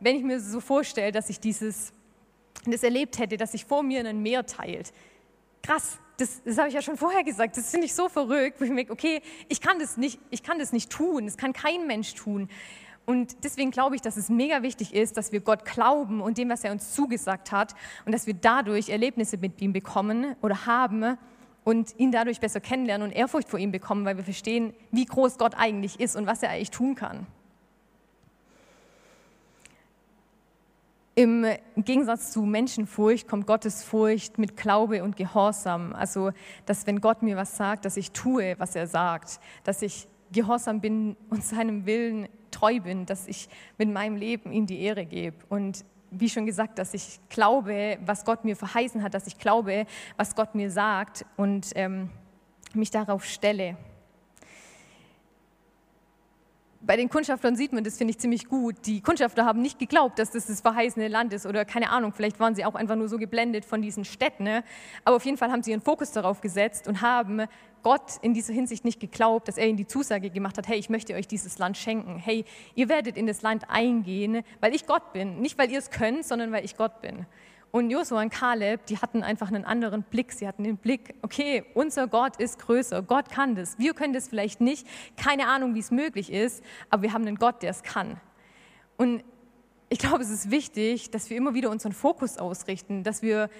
wenn 0.00 0.16
ich 0.16 0.22
mir 0.22 0.40
so 0.40 0.60
vorstelle, 0.60 1.12
dass 1.12 1.30
ich 1.30 1.40
dieses, 1.40 1.92
das 2.66 2.82
erlebt 2.82 3.18
hätte, 3.18 3.36
dass 3.36 3.52
sich 3.52 3.64
vor 3.64 3.82
mir 3.82 4.04
ein 4.04 4.22
Meer 4.22 4.46
teilt. 4.46 4.92
Krass, 5.62 5.98
das, 6.16 6.42
das 6.44 6.58
habe 6.58 6.68
ich 6.68 6.74
ja 6.74 6.82
schon 6.82 6.96
vorher 6.96 7.24
gesagt, 7.24 7.56
das 7.56 7.70
finde 7.70 7.86
ich 7.86 7.94
so 7.94 8.08
verrückt, 8.08 8.60
wo 8.60 8.64
ich 8.64 8.70
merke, 8.70 8.92
okay, 8.92 9.20
ich 9.48 9.60
kann, 9.60 9.78
das 9.78 9.96
nicht, 9.96 10.18
ich 10.30 10.42
kann 10.42 10.58
das 10.58 10.72
nicht 10.72 10.90
tun, 10.90 11.26
das 11.26 11.36
kann 11.36 11.52
kein 11.52 11.86
Mensch 11.86 12.14
tun. 12.14 12.48
Und 13.06 13.44
deswegen 13.44 13.70
glaube 13.70 13.94
ich, 13.94 14.02
dass 14.02 14.16
es 14.16 14.28
mega 14.28 14.62
wichtig 14.62 14.92
ist, 14.92 15.16
dass 15.16 15.30
wir 15.30 15.40
Gott 15.40 15.64
glauben 15.64 16.20
und 16.20 16.38
dem, 16.38 16.48
was 16.48 16.64
er 16.64 16.72
uns 16.72 16.92
zugesagt 16.92 17.52
hat 17.52 17.74
und 18.04 18.12
dass 18.12 18.26
wir 18.26 18.34
dadurch 18.34 18.88
Erlebnisse 18.88 19.38
mit 19.38 19.62
ihm 19.62 19.72
bekommen 19.72 20.34
oder 20.42 20.66
haben 20.66 21.16
und 21.62 21.98
ihn 21.98 22.10
dadurch 22.10 22.40
besser 22.40 22.60
kennenlernen 22.60 23.08
und 23.08 23.14
Ehrfurcht 23.14 23.48
vor 23.48 23.60
ihm 23.60 23.70
bekommen, 23.70 24.04
weil 24.04 24.16
wir 24.16 24.24
verstehen, 24.24 24.74
wie 24.90 25.04
groß 25.04 25.38
Gott 25.38 25.54
eigentlich 25.56 26.00
ist 26.00 26.16
und 26.16 26.26
was 26.26 26.42
er 26.42 26.50
eigentlich 26.50 26.70
tun 26.70 26.96
kann. 26.96 27.26
Im 31.14 31.46
Gegensatz 31.76 32.32
zu 32.32 32.42
Menschenfurcht 32.42 33.26
kommt 33.26 33.46
Gottesfurcht 33.46 34.36
mit 34.36 34.56
Glaube 34.56 35.02
und 35.02 35.16
Gehorsam. 35.16 35.94
Also, 35.94 36.32
dass 36.66 36.86
wenn 36.86 37.00
Gott 37.00 37.22
mir 37.22 37.36
was 37.36 37.56
sagt, 37.56 37.84
dass 37.84 37.96
ich 37.96 38.10
tue, 38.10 38.54
was 38.58 38.76
er 38.76 38.86
sagt, 38.86 39.40
dass 39.64 39.80
ich 39.80 40.08
gehorsam 40.32 40.80
bin 40.80 41.16
und 41.30 41.42
seinem 41.42 41.86
Willen 41.86 42.28
treu 42.56 42.80
bin, 42.80 43.06
dass 43.06 43.26
ich 43.26 43.48
mit 43.78 43.90
meinem 43.90 44.16
Leben 44.16 44.52
ihm 44.52 44.66
die 44.66 44.80
Ehre 44.80 45.04
gebe. 45.04 45.36
Und 45.48 45.84
wie 46.10 46.28
schon 46.28 46.46
gesagt, 46.46 46.78
dass 46.78 46.94
ich 46.94 47.20
glaube, 47.28 47.98
was 48.04 48.24
Gott 48.24 48.44
mir 48.44 48.56
verheißen 48.56 49.02
hat, 49.02 49.14
dass 49.14 49.26
ich 49.26 49.38
glaube, 49.38 49.86
was 50.16 50.34
Gott 50.34 50.54
mir 50.54 50.70
sagt 50.70 51.26
und 51.36 51.72
ähm, 51.74 52.10
mich 52.74 52.90
darauf 52.90 53.24
stelle 53.24 53.76
bei 56.86 56.96
den 56.96 57.08
Kundschaftlern 57.08 57.56
sieht 57.56 57.72
man 57.72 57.82
das, 57.82 57.98
finde 57.98 58.12
ich, 58.12 58.18
ziemlich 58.18 58.46
gut. 58.46 58.76
Die 58.86 59.00
Kundschafter 59.00 59.44
haben 59.44 59.60
nicht 59.60 59.78
geglaubt, 59.78 60.18
dass 60.18 60.30
das 60.30 60.46
das 60.46 60.60
verheißene 60.60 61.08
Land 61.08 61.32
ist 61.32 61.44
oder 61.44 61.64
keine 61.64 61.90
Ahnung, 61.90 62.12
vielleicht 62.12 62.38
waren 62.38 62.54
sie 62.54 62.64
auch 62.64 62.74
einfach 62.74 62.96
nur 62.96 63.08
so 63.08 63.18
geblendet 63.18 63.64
von 63.64 63.82
diesen 63.82 64.04
Städten. 64.04 64.44
Ne? 64.44 64.62
Aber 65.04 65.16
auf 65.16 65.24
jeden 65.24 65.36
Fall 65.36 65.50
haben 65.50 65.62
sie 65.62 65.72
ihren 65.72 65.80
Fokus 65.80 66.12
darauf 66.12 66.40
gesetzt 66.40 66.86
und 66.86 67.02
haben 67.02 67.42
Gott 67.82 68.18
in 68.22 68.34
dieser 68.34 68.52
Hinsicht 68.52 68.84
nicht 68.84 69.00
geglaubt, 69.00 69.48
dass 69.48 69.58
er 69.58 69.66
ihnen 69.66 69.76
die 69.76 69.86
Zusage 69.86 70.30
gemacht 70.30 70.58
hat, 70.58 70.68
hey, 70.68 70.78
ich 70.78 70.90
möchte 70.90 71.14
euch 71.14 71.28
dieses 71.28 71.58
Land 71.58 71.76
schenken. 71.76 72.18
Hey, 72.18 72.44
ihr 72.74 72.88
werdet 72.88 73.16
in 73.16 73.26
das 73.26 73.42
Land 73.42 73.68
eingehen, 73.68 74.42
weil 74.60 74.74
ich 74.74 74.86
Gott 74.86 75.12
bin. 75.12 75.40
Nicht, 75.40 75.58
weil 75.58 75.70
ihr 75.70 75.78
es 75.78 75.90
könnt, 75.90 76.24
sondern 76.24 76.52
weil 76.52 76.64
ich 76.64 76.76
Gott 76.76 77.00
bin. 77.00 77.26
Und 77.70 77.90
Josua 77.90 78.22
und 78.22 78.30
Kaleb, 78.30 78.86
die 78.86 78.98
hatten 78.98 79.22
einfach 79.22 79.48
einen 79.48 79.64
anderen 79.64 80.02
Blick. 80.02 80.32
Sie 80.32 80.48
hatten 80.48 80.64
den 80.64 80.76
Blick, 80.78 81.14
okay, 81.22 81.64
unser 81.74 82.06
Gott 82.06 82.36
ist 82.36 82.58
größer, 82.58 83.02
Gott 83.02 83.28
kann 83.28 83.54
das. 83.54 83.78
Wir 83.78 83.92
können 83.92 84.14
das 84.14 84.28
vielleicht 84.28 84.60
nicht, 84.60 84.86
keine 85.16 85.48
Ahnung, 85.48 85.74
wie 85.74 85.80
es 85.80 85.90
möglich 85.90 86.32
ist, 86.32 86.64
aber 86.88 87.02
wir 87.02 87.12
haben 87.12 87.26
einen 87.26 87.36
Gott, 87.36 87.62
der 87.62 87.70
es 87.70 87.82
kann. 87.82 88.18
Und 88.96 89.22
ich 89.88 89.98
glaube, 89.98 90.22
es 90.22 90.30
ist 90.30 90.50
wichtig, 90.50 91.10
dass 91.10 91.30
wir 91.30 91.36
immer 91.36 91.54
wieder 91.54 91.70
unseren 91.70 91.92
Fokus 91.92 92.38
ausrichten, 92.38 93.04
dass 93.04 93.22
wir, 93.22 93.50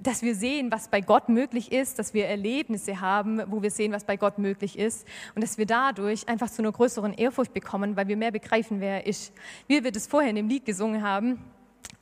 dass 0.00 0.22
wir 0.22 0.34
sehen, 0.34 0.72
was 0.72 0.88
bei 0.88 1.00
Gott 1.00 1.28
möglich 1.28 1.72
ist, 1.72 1.98
dass 1.98 2.14
wir 2.14 2.26
Erlebnisse 2.26 3.00
haben, 3.00 3.42
wo 3.46 3.62
wir 3.62 3.70
sehen, 3.70 3.92
was 3.92 4.04
bei 4.04 4.16
Gott 4.16 4.38
möglich 4.38 4.78
ist 4.78 5.06
und 5.34 5.44
dass 5.44 5.56
wir 5.56 5.66
dadurch 5.66 6.28
einfach 6.28 6.50
zu 6.50 6.62
einer 6.62 6.72
größeren 6.72 7.12
Ehrfurcht 7.12 7.52
bekommen, 7.52 7.96
weil 7.96 8.08
wir 8.08 8.16
mehr 8.16 8.32
begreifen, 8.32 8.80
wer 8.80 9.02
er 9.02 9.06
ist. 9.06 9.32
Wie 9.68 9.84
wir 9.84 9.92
das 9.92 10.06
vorher 10.06 10.30
in 10.30 10.36
dem 10.36 10.48
Lied 10.48 10.64
gesungen 10.64 11.02
haben, 11.02 11.38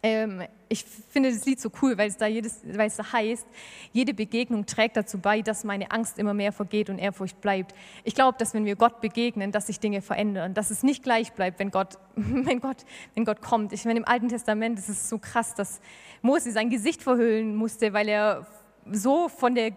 ähm, 0.03 0.43
ich 0.69 0.85
finde 0.85 1.33
das 1.33 1.47
Lied 1.47 1.61
so 1.61 1.71
cool, 1.81 1.97
weil 1.97 2.09
es, 2.09 2.17
da 2.17 2.27
jedes, 2.27 2.61
weil 2.65 2.89
es 2.89 2.97
da 2.97 3.13
heißt, 3.13 3.47
jede 3.93 4.13
Begegnung 4.13 4.67
trägt 4.67 4.97
dazu 4.97 5.19
bei, 5.19 5.41
dass 5.41 5.65
meine 5.65 5.91
Angst 5.91 6.19
immer 6.19 6.35
mehr 6.35 6.53
vergeht 6.53 6.91
und 6.91 6.99
Ehrfurcht 6.99 7.41
bleibt. 7.41 7.75
Ich 8.03 8.15
glaube, 8.15 8.37
dass 8.39 8.53
wenn 8.53 8.67
wir 8.67 8.77
Gott 8.77 9.01
begegnen, 9.01 9.51
dass 9.51 9.69
sich 9.69 9.81
Dinge 9.81 10.03
verändern, 10.03 10.53
dass 10.53 10.71
es 10.71 10.83
nicht 10.83 11.03
gleich 11.05 11.33
bleibt, 11.33 11.59
wenn 11.59 11.71
Gott, 11.71 11.99
wenn 12.17 12.61
Gott, 12.61 12.85
wenn 13.15 13.25
Gott 13.25 13.41
kommt. 13.41 13.73
Ich 13.73 13.85
meine, 13.87 13.99
im 13.99 14.05
Alten 14.05 14.29
Testament 14.29 14.79
ist 14.79 14.91
es 14.91 15.09
so 15.09 15.19
krass, 15.19 15.55
dass 15.55 15.81
Mose 16.21 16.53
sein 16.53 16.69
Gesicht 16.69 17.03
verhüllen 17.03 17.57
musste, 17.57 17.93
weil 17.93 18.09
er 18.09 18.47
so 18.91 19.31
von 19.31 19.55
der 19.55 19.73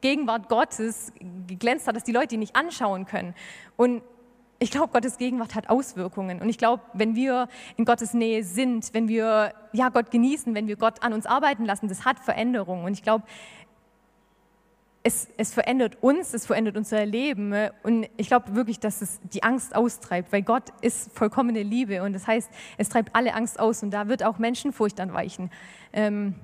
Gegenwart 0.00 0.48
Gottes 0.48 1.12
geglänzt 1.46 1.88
hat, 1.88 1.96
dass 1.96 2.04
die 2.04 2.12
Leute 2.12 2.34
ihn 2.34 2.40
nicht 2.40 2.54
anschauen 2.54 3.06
können. 3.06 3.34
Und 3.76 4.02
ich 4.62 4.70
glaube, 4.70 4.92
Gottes 4.92 5.18
Gegenwart 5.18 5.56
hat 5.56 5.68
Auswirkungen. 5.68 6.40
Und 6.40 6.48
ich 6.48 6.56
glaube, 6.56 6.84
wenn 6.92 7.16
wir 7.16 7.48
in 7.76 7.84
Gottes 7.84 8.14
Nähe 8.14 8.44
sind, 8.44 8.94
wenn 8.94 9.08
wir 9.08 9.54
ja, 9.72 9.88
Gott 9.88 10.12
genießen, 10.12 10.54
wenn 10.54 10.68
wir 10.68 10.76
Gott 10.76 11.02
an 11.02 11.12
uns 11.12 11.26
arbeiten 11.26 11.64
lassen, 11.64 11.88
das 11.88 12.04
hat 12.04 12.20
Veränderungen. 12.20 12.84
Und 12.84 12.92
ich 12.92 13.02
glaube, 13.02 13.24
es, 15.02 15.26
es, 15.36 15.52
verändert 15.52 15.98
uns, 16.00 16.32
es 16.32 16.46
verändert 16.46 16.76
unser 16.76 17.04
Leben. 17.04 17.52
Und 17.82 18.06
ich 18.16 18.28
glaube 18.28 18.54
wirklich, 18.54 18.78
dass 18.78 19.02
es 19.02 19.18
die 19.32 19.42
Angst 19.42 19.74
austreibt, 19.74 20.32
weil 20.32 20.42
Gott 20.42 20.70
ist 20.80 21.10
vollkommene 21.12 21.64
Liebe. 21.64 22.04
Und 22.04 22.12
das 22.12 22.28
heißt, 22.28 22.48
es 22.78 22.88
treibt 22.88 23.16
alle 23.16 23.34
Angst 23.34 23.58
aus 23.58 23.82
und 23.82 23.90
da 23.90 24.06
wird 24.06 24.22
auch 24.22 24.38
Menschenfurcht 24.38 25.00
anweichen. 25.00 25.50
Ähm, 25.92 26.36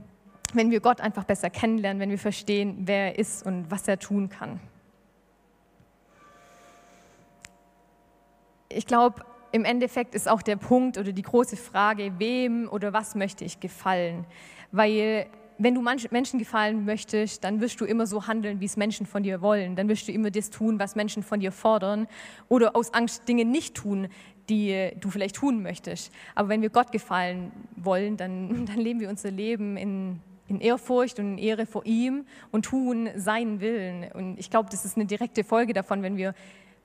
wenn 0.54 0.72
wir 0.72 0.80
Gott 0.80 1.00
einfach 1.00 1.22
besser 1.22 1.50
kennenlernen, 1.50 2.00
wenn 2.00 2.10
wir 2.10 2.18
verstehen, 2.18 2.78
wer 2.80 3.12
er 3.12 3.18
ist 3.20 3.46
und 3.46 3.70
was 3.70 3.86
er 3.86 4.00
tun 4.00 4.28
kann. 4.28 4.58
Ich 8.68 8.86
glaube, 8.86 9.24
im 9.52 9.64
Endeffekt 9.64 10.14
ist 10.14 10.28
auch 10.28 10.42
der 10.42 10.56
Punkt 10.56 10.98
oder 10.98 11.12
die 11.12 11.22
große 11.22 11.56
Frage, 11.56 12.12
wem 12.18 12.68
oder 12.68 12.92
was 12.92 13.14
möchte 13.14 13.44
ich 13.44 13.60
gefallen? 13.60 14.26
Weil 14.72 15.26
wenn 15.58 15.74
du 15.74 15.82
Menschen 15.82 16.38
gefallen 16.38 16.84
möchtest, 16.84 17.42
dann 17.42 17.60
wirst 17.60 17.80
du 17.80 17.84
immer 17.84 18.06
so 18.06 18.28
handeln, 18.28 18.60
wie 18.60 18.64
es 18.64 18.76
Menschen 18.76 19.06
von 19.06 19.24
dir 19.24 19.42
wollen. 19.42 19.74
Dann 19.74 19.88
wirst 19.88 20.06
du 20.06 20.12
immer 20.12 20.30
das 20.30 20.50
tun, 20.50 20.78
was 20.78 20.94
Menschen 20.94 21.24
von 21.24 21.40
dir 21.40 21.50
fordern 21.50 22.06
oder 22.48 22.76
aus 22.76 22.94
Angst 22.94 23.28
Dinge 23.28 23.44
nicht 23.44 23.74
tun, 23.74 24.08
die 24.48 24.92
du 25.00 25.10
vielleicht 25.10 25.36
tun 25.36 25.62
möchtest. 25.62 26.12
Aber 26.36 26.48
wenn 26.48 26.62
wir 26.62 26.70
Gott 26.70 26.92
gefallen 26.92 27.50
wollen, 27.74 28.16
dann, 28.16 28.66
dann 28.66 28.78
leben 28.78 29.00
wir 29.00 29.08
unser 29.08 29.32
Leben 29.32 29.76
in, 29.76 30.20
in 30.46 30.60
Ehrfurcht 30.60 31.18
und 31.18 31.32
in 31.32 31.38
Ehre 31.38 31.66
vor 31.66 31.84
ihm 31.84 32.24
und 32.52 32.64
tun 32.64 33.08
seinen 33.16 33.60
Willen. 33.60 34.12
Und 34.12 34.38
ich 34.38 34.50
glaube, 34.50 34.68
das 34.70 34.84
ist 34.84 34.96
eine 34.96 35.06
direkte 35.06 35.42
Folge 35.42 35.72
davon, 35.72 36.02
wenn 36.02 36.16
wir 36.16 36.34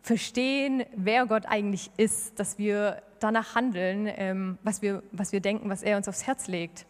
verstehen, 0.04 0.84
wer 0.96 1.26
Gott 1.26 1.46
eigentlich 1.48 1.90
ist, 1.98 2.38
dass 2.38 2.58
wir 2.58 3.02
danach 3.20 3.56
handeln, 3.56 4.08
ähm, 4.08 4.58
was, 4.62 4.82
wir, 4.82 5.02
was 5.14 5.32
wir 5.32 5.40
denken, 5.40 5.70
was 5.70 5.82
er 5.82 5.96
uns 5.98 6.10
aufs 6.10 6.28
Herz 6.28 6.48
legt. 6.48 6.86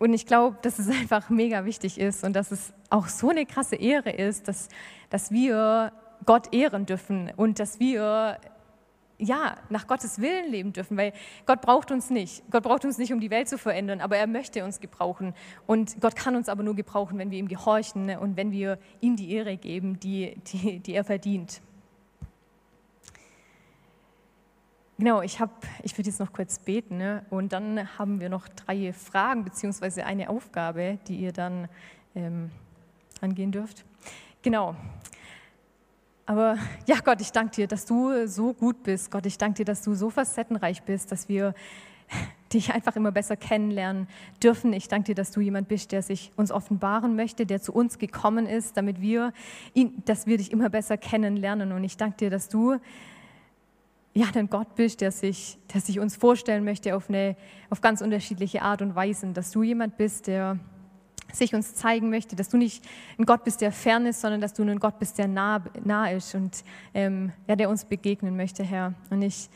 Und 0.00 0.12
ich 0.12 0.26
glaube, 0.26 0.58
dass 0.62 0.80
es 0.80 0.88
einfach 1.00 1.30
mega 1.30 1.64
wichtig 1.64 1.98
ist 1.98 2.24
und 2.24 2.34
dass 2.34 2.50
es 2.50 2.74
auch 2.90 3.06
so 3.06 3.30
eine 3.30 3.46
krasse 3.46 3.76
Ehre 3.76 4.10
ist, 4.10 4.48
dass, 4.48 4.68
dass 5.10 5.30
wir 5.30 5.92
Gott 6.26 6.52
ehren 6.52 6.86
dürfen 6.86 7.30
und 7.36 7.60
dass 7.60 7.78
wir 7.78 8.40
ja, 9.18 9.56
nach 9.68 9.86
Gottes 9.86 10.20
Willen 10.20 10.50
leben 10.50 10.72
dürfen, 10.72 10.96
weil 10.96 11.12
Gott 11.46 11.60
braucht 11.60 11.90
uns 11.90 12.10
nicht. 12.10 12.42
Gott 12.50 12.64
braucht 12.64 12.84
uns 12.84 12.98
nicht, 12.98 13.12
um 13.12 13.20
die 13.20 13.30
Welt 13.30 13.48
zu 13.48 13.58
verändern, 13.58 14.00
aber 14.00 14.16
er 14.16 14.26
möchte 14.26 14.64
uns 14.64 14.80
gebrauchen. 14.80 15.34
Und 15.66 16.00
Gott 16.00 16.16
kann 16.16 16.36
uns 16.36 16.48
aber 16.48 16.62
nur 16.62 16.74
gebrauchen, 16.74 17.18
wenn 17.18 17.30
wir 17.30 17.38
ihm 17.38 17.48
gehorchen 17.48 18.16
und 18.16 18.36
wenn 18.36 18.50
wir 18.50 18.78
ihm 19.00 19.16
die 19.16 19.32
Ehre 19.32 19.56
geben, 19.56 20.00
die, 20.00 20.36
die, 20.46 20.80
die 20.80 20.94
er 20.94 21.04
verdient. 21.04 21.60
Genau, 24.96 25.22
ich, 25.22 25.40
ich 25.82 25.98
würde 25.98 26.08
jetzt 26.08 26.20
noch 26.20 26.32
kurz 26.32 26.60
beten 26.60 26.98
ne? 26.98 27.24
und 27.28 27.52
dann 27.52 27.98
haben 27.98 28.20
wir 28.20 28.28
noch 28.28 28.46
drei 28.46 28.92
Fragen 28.92 29.44
beziehungsweise 29.44 30.06
eine 30.06 30.28
Aufgabe, 30.28 30.98
die 31.08 31.16
ihr 31.16 31.32
dann 31.32 31.68
ähm, 32.14 32.50
angehen 33.20 33.50
dürft. 33.50 33.84
Genau. 34.42 34.76
Aber 36.26 36.58
ja, 36.86 36.96
Gott, 37.04 37.20
ich 37.20 37.32
danke 37.32 37.54
dir, 37.54 37.66
dass 37.66 37.84
du 37.84 38.26
so 38.26 38.52
gut 38.52 38.82
bist. 38.82 39.10
Gott, 39.10 39.26
ich 39.26 39.38
danke 39.38 39.58
dir, 39.58 39.64
dass 39.64 39.82
du 39.82 39.94
so 39.94 40.10
facettenreich 40.10 40.82
bist, 40.82 41.12
dass 41.12 41.28
wir 41.28 41.54
dich 42.52 42.72
einfach 42.72 42.96
immer 42.96 43.12
besser 43.12 43.36
kennenlernen 43.36 44.06
dürfen. 44.42 44.72
Ich 44.72 44.88
danke 44.88 45.06
dir, 45.06 45.14
dass 45.14 45.32
du 45.32 45.40
jemand 45.40 45.68
bist, 45.68 45.92
der 45.92 46.02
sich 46.02 46.30
uns 46.36 46.52
offenbaren 46.52 47.16
möchte, 47.16 47.46
der 47.46 47.60
zu 47.60 47.72
uns 47.72 47.98
gekommen 47.98 48.46
ist, 48.46 48.76
damit 48.76 49.00
wir, 49.00 49.32
ihn, 49.74 50.02
dass 50.04 50.26
wir 50.26 50.38
dich 50.38 50.52
immer 50.52 50.70
besser 50.70 50.96
kennenlernen. 50.96 51.72
Und 51.72 51.84
ich 51.84 51.96
danke 51.96 52.18
dir, 52.18 52.30
dass 52.30 52.48
du 52.48 52.78
ja, 54.16 54.26
ein 54.32 54.48
Gott 54.48 54.76
bist, 54.76 55.00
der 55.00 55.10
sich, 55.10 55.58
der 55.72 55.80
sich 55.80 55.98
uns 55.98 56.14
vorstellen 56.14 56.64
möchte 56.64 56.94
auf, 56.94 57.08
eine, 57.08 57.34
auf 57.68 57.80
ganz 57.80 58.00
unterschiedliche 58.00 58.62
Art 58.62 58.80
und 58.80 58.94
Weise, 58.94 59.26
dass 59.32 59.50
du 59.50 59.64
jemand 59.64 59.96
bist, 59.96 60.28
der 60.28 60.60
sich 61.34 61.54
uns 61.54 61.74
zeigen 61.74 62.10
möchte, 62.10 62.36
dass 62.36 62.48
du 62.48 62.56
nicht 62.56 62.84
ein 63.18 63.24
Gott 63.24 63.44
bist, 63.44 63.60
der 63.60 63.72
fern 63.72 64.06
ist, 64.06 64.20
sondern 64.20 64.40
dass 64.40 64.54
du 64.54 64.62
ein 64.62 64.78
Gott 64.78 64.98
bist, 64.98 65.18
der 65.18 65.28
nah, 65.28 65.62
nah 65.84 66.10
ist 66.10 66.34
und 66.34 66.64
ähm, 66.94 67.32
ja, 67.48 67.56
der 67.56 67.68
uns 67.68 67.84
begegnen 67.84 68.36
möchte, 68.36 68.62
Herr. 68.62 68.94
Und 69.10 69.22
ich 69.22 69.48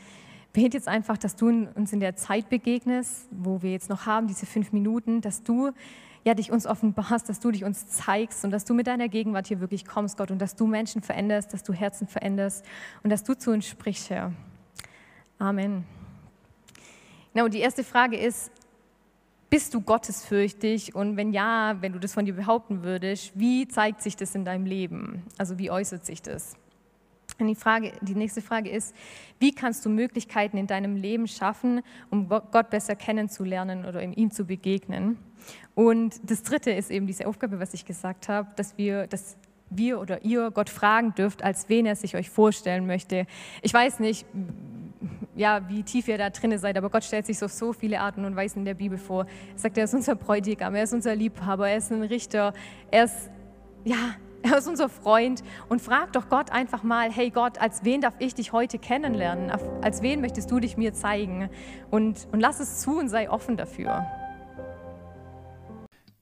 bete 0.53 0.77
jetzt 0.77 0.87
einfach, 0.87 1.17
dass 1.17 1.35
du 1.35 1.47
uns 1.47 1.93
in 1.93 1.99
der 1.99 2.15
Zeit 2.15 2.49
begegnest, 2.49 3.27
wo 3.31 3.61
wir 3.61 3.71
jetzt 3.71 3.89
noch 3.89 4.05
haben, 4.05 4.27
diese 4.27 4.45
fünf 4.45 4.71
Minuten, 4.71 5.21
dass 5.21 5.43
du 5.43 5.71
ja, 6.25 6.33
dich 6.33 6.51
uns 6.51 6.67
offenbarst, 6.67 7.29
dass 7.29 7.39
du 7.39 7.51
dich 7.51 7.63
uns 7.63 7.87
zeigst 7.87 8.43
und 8.43 8.51
dass 8.51 8.65
du 8.65 8.73
mit 8.73 8.87
deiner 8.87 9.07
Gegenwart 9.07 9.47
hier 9.47 9.61
wirklich 9.61 9.85
kommst, 9.85 10.17
Gott, 10.17 10.31
und 10.31 10.39
dass 10.39 10.55
du 10.55 10.67
Menschen 10.67 11.01
veränderst, 11.01 11.53
dass 11.53 11.63
du 11.63 11.73
Herzen 11.73 12.07
veränderst 12.07 12.65
und 13.03 13.09
dass 13.09 13.23
du 13.23 13.37
zu 13.37 13.51
uns 13.51 13.65
sprichst, 13.65 14.09
Herr. 14.09 14.33
Amen. 15.37 15.85
Genau, 17.33 17.47
die 17.47 17.59
erste 17.59 17.83
Frage 17.83 18.17
ist, 18.17 18.51
bist 19.49 19.73
du 19.73 19.81
gottesfürchtig? 19.81 20.95
Und 20.95 21.17
wenn 21.17 21.33
ja, 21.33 21.77
wenn 21.81 21.93
du 21.93 21.99
das 21.99 22.13
von 22.13 22.25
dir 22.25 22.33
behaupten 22.33 22.83
würdest, 22.83 23.31
wie 23.35 23.67
zeigt 23.67 24.01
sich 24.01 24.15
das 24.15 24.35
in 24.35 24.45
deinem 24.45 24.65
Leben? 24.65 25.23
Also 25.37 25.57
wie 25.57 25.71
äußert 25.71 26.05
sich 26.05 26.21
das? 26.21 26.55
Und 27.39 27.47
die, 27.47 27.55
Frage, 27.55 27.93
die 28.01 28.15
nächste 28.15 28.41
Frage 28.41 28.69
ist, 28.69 28.93
wie 29.39 29.53
kannst 29.53 29.85
du 29.85 29.89
Möglichkeiten 29.89 30.57
in 30.57 30.67
deinem 30.67 30.97
Leben 30.97 31.27
schaffen, 31.27 31.81
um 32.09 32.27
Gott 32.27 32.69
besser 32.69 32.95
kennenzulernen 32.95 33.85
oder 33.85 34.01
ihm 34.03 34.31
zu 34.31 34.45
begegnen? 34.45 35.17
Und 35.73 36.19
das 36.29 36.43
dritte 36.43 36.71
ist 36.71 36.91
eben 36.91 37.07
diese 37.07 37.27
Aufgabe, 37.27 37.59
was 37.59 37.73
ich 37.73 37.85
gesagt 37.85 38.27
habe, 38.27 38.49
dass 38.55 38.77
wir, 38.77 39.07
dass 39.07 39.37
wir 39.69 39.99
oder 39.99 40.25
ihr 40.25 40.51
Gott 40.51 40.69
fragen 40.69 41.13
dürft, 41.15 41.43
als 41.43 41.69
wen 41.69 41.85
er 41.85 41.95
sich 41.95 42.15
euch 42.15 42.29
vorstellen 42.29 42.85
möchte. 42.87 43.25
Ich 43.61 43.73
weiß 43.73 43.99
nicht, 43.99 44.25
ja, 45.35 45.67
wie 45.69 45.83
tief 45.83 46.07
ihr 46.07 46.17
da 46.17 46.29
drin 46.29 46.57
seid, 46.57 46.77
aber 46.77 46.89
Gott 46.89 47.03
stellt 47.03 47.25
sich 47.25 47.39
so 47.39 47.45
auf 47.45 47.51
so 47.51 47.73
viele 47.73 47.99
Arten 47.99 48.25
und 48.25 48.35
Weisen 48.35 48.59
in 48.59 48.65
der 48.65 48.73
Bibel 48.73 48.97
vor. 48.97 49.25
Er 49.53 49.59
sagt, 49.59 49.77
er 49.77 49.85
ist 49.85 49.93
unser 49.93 50.15
Bräutigam, 50.15 50.75
er 50.75 50.83
ist 50.83 50.93
unser 50.93 51.15
Liebhaber, 51.15 51.69
er 51.69 51.77
ist 51.77 51.91
ein 51.91 52.03
Richter, 52.03 52.53
er 52.91 53.05
ist, 53.05 53.29
ja, 53.85 54.15
er 54.41 54.57
ist 54.57 54.67
unser 54.67 54.89
Freund 54.89 55.43
und 55.67 55.81
frag 55.81 56.13
doch 56.13 56.29
Gott 56.29 56.51
einfach 56.51 56.83
mal, 56.83 57.11
hey 57.11 57.29
Gott, 57.29 57.59
als 57.59 57.83
wen 57.83 58.01
darf 58.01 58.13
ich 58.19 58.35
dich 58.35 58.53
heute 58.53 58.79
kennenlernen? 58.79 59.51
Als 59.81 60.01
wen 60.01 60.21
möchtest 60.21 60.49
du 60.51 60.59
dich 60.59 60.77
mir 60.77 60.93
zeigen? 60.93 61.49
Und, 61.91 62.27
und 62.31 62.39
lass 62.39 62.59
es 62.59 62.79
zu 62.79 62.97
und 62.97 63.09
sei 63.09 63.29
offen 63.29 63.57
dafür. 63.57 64.05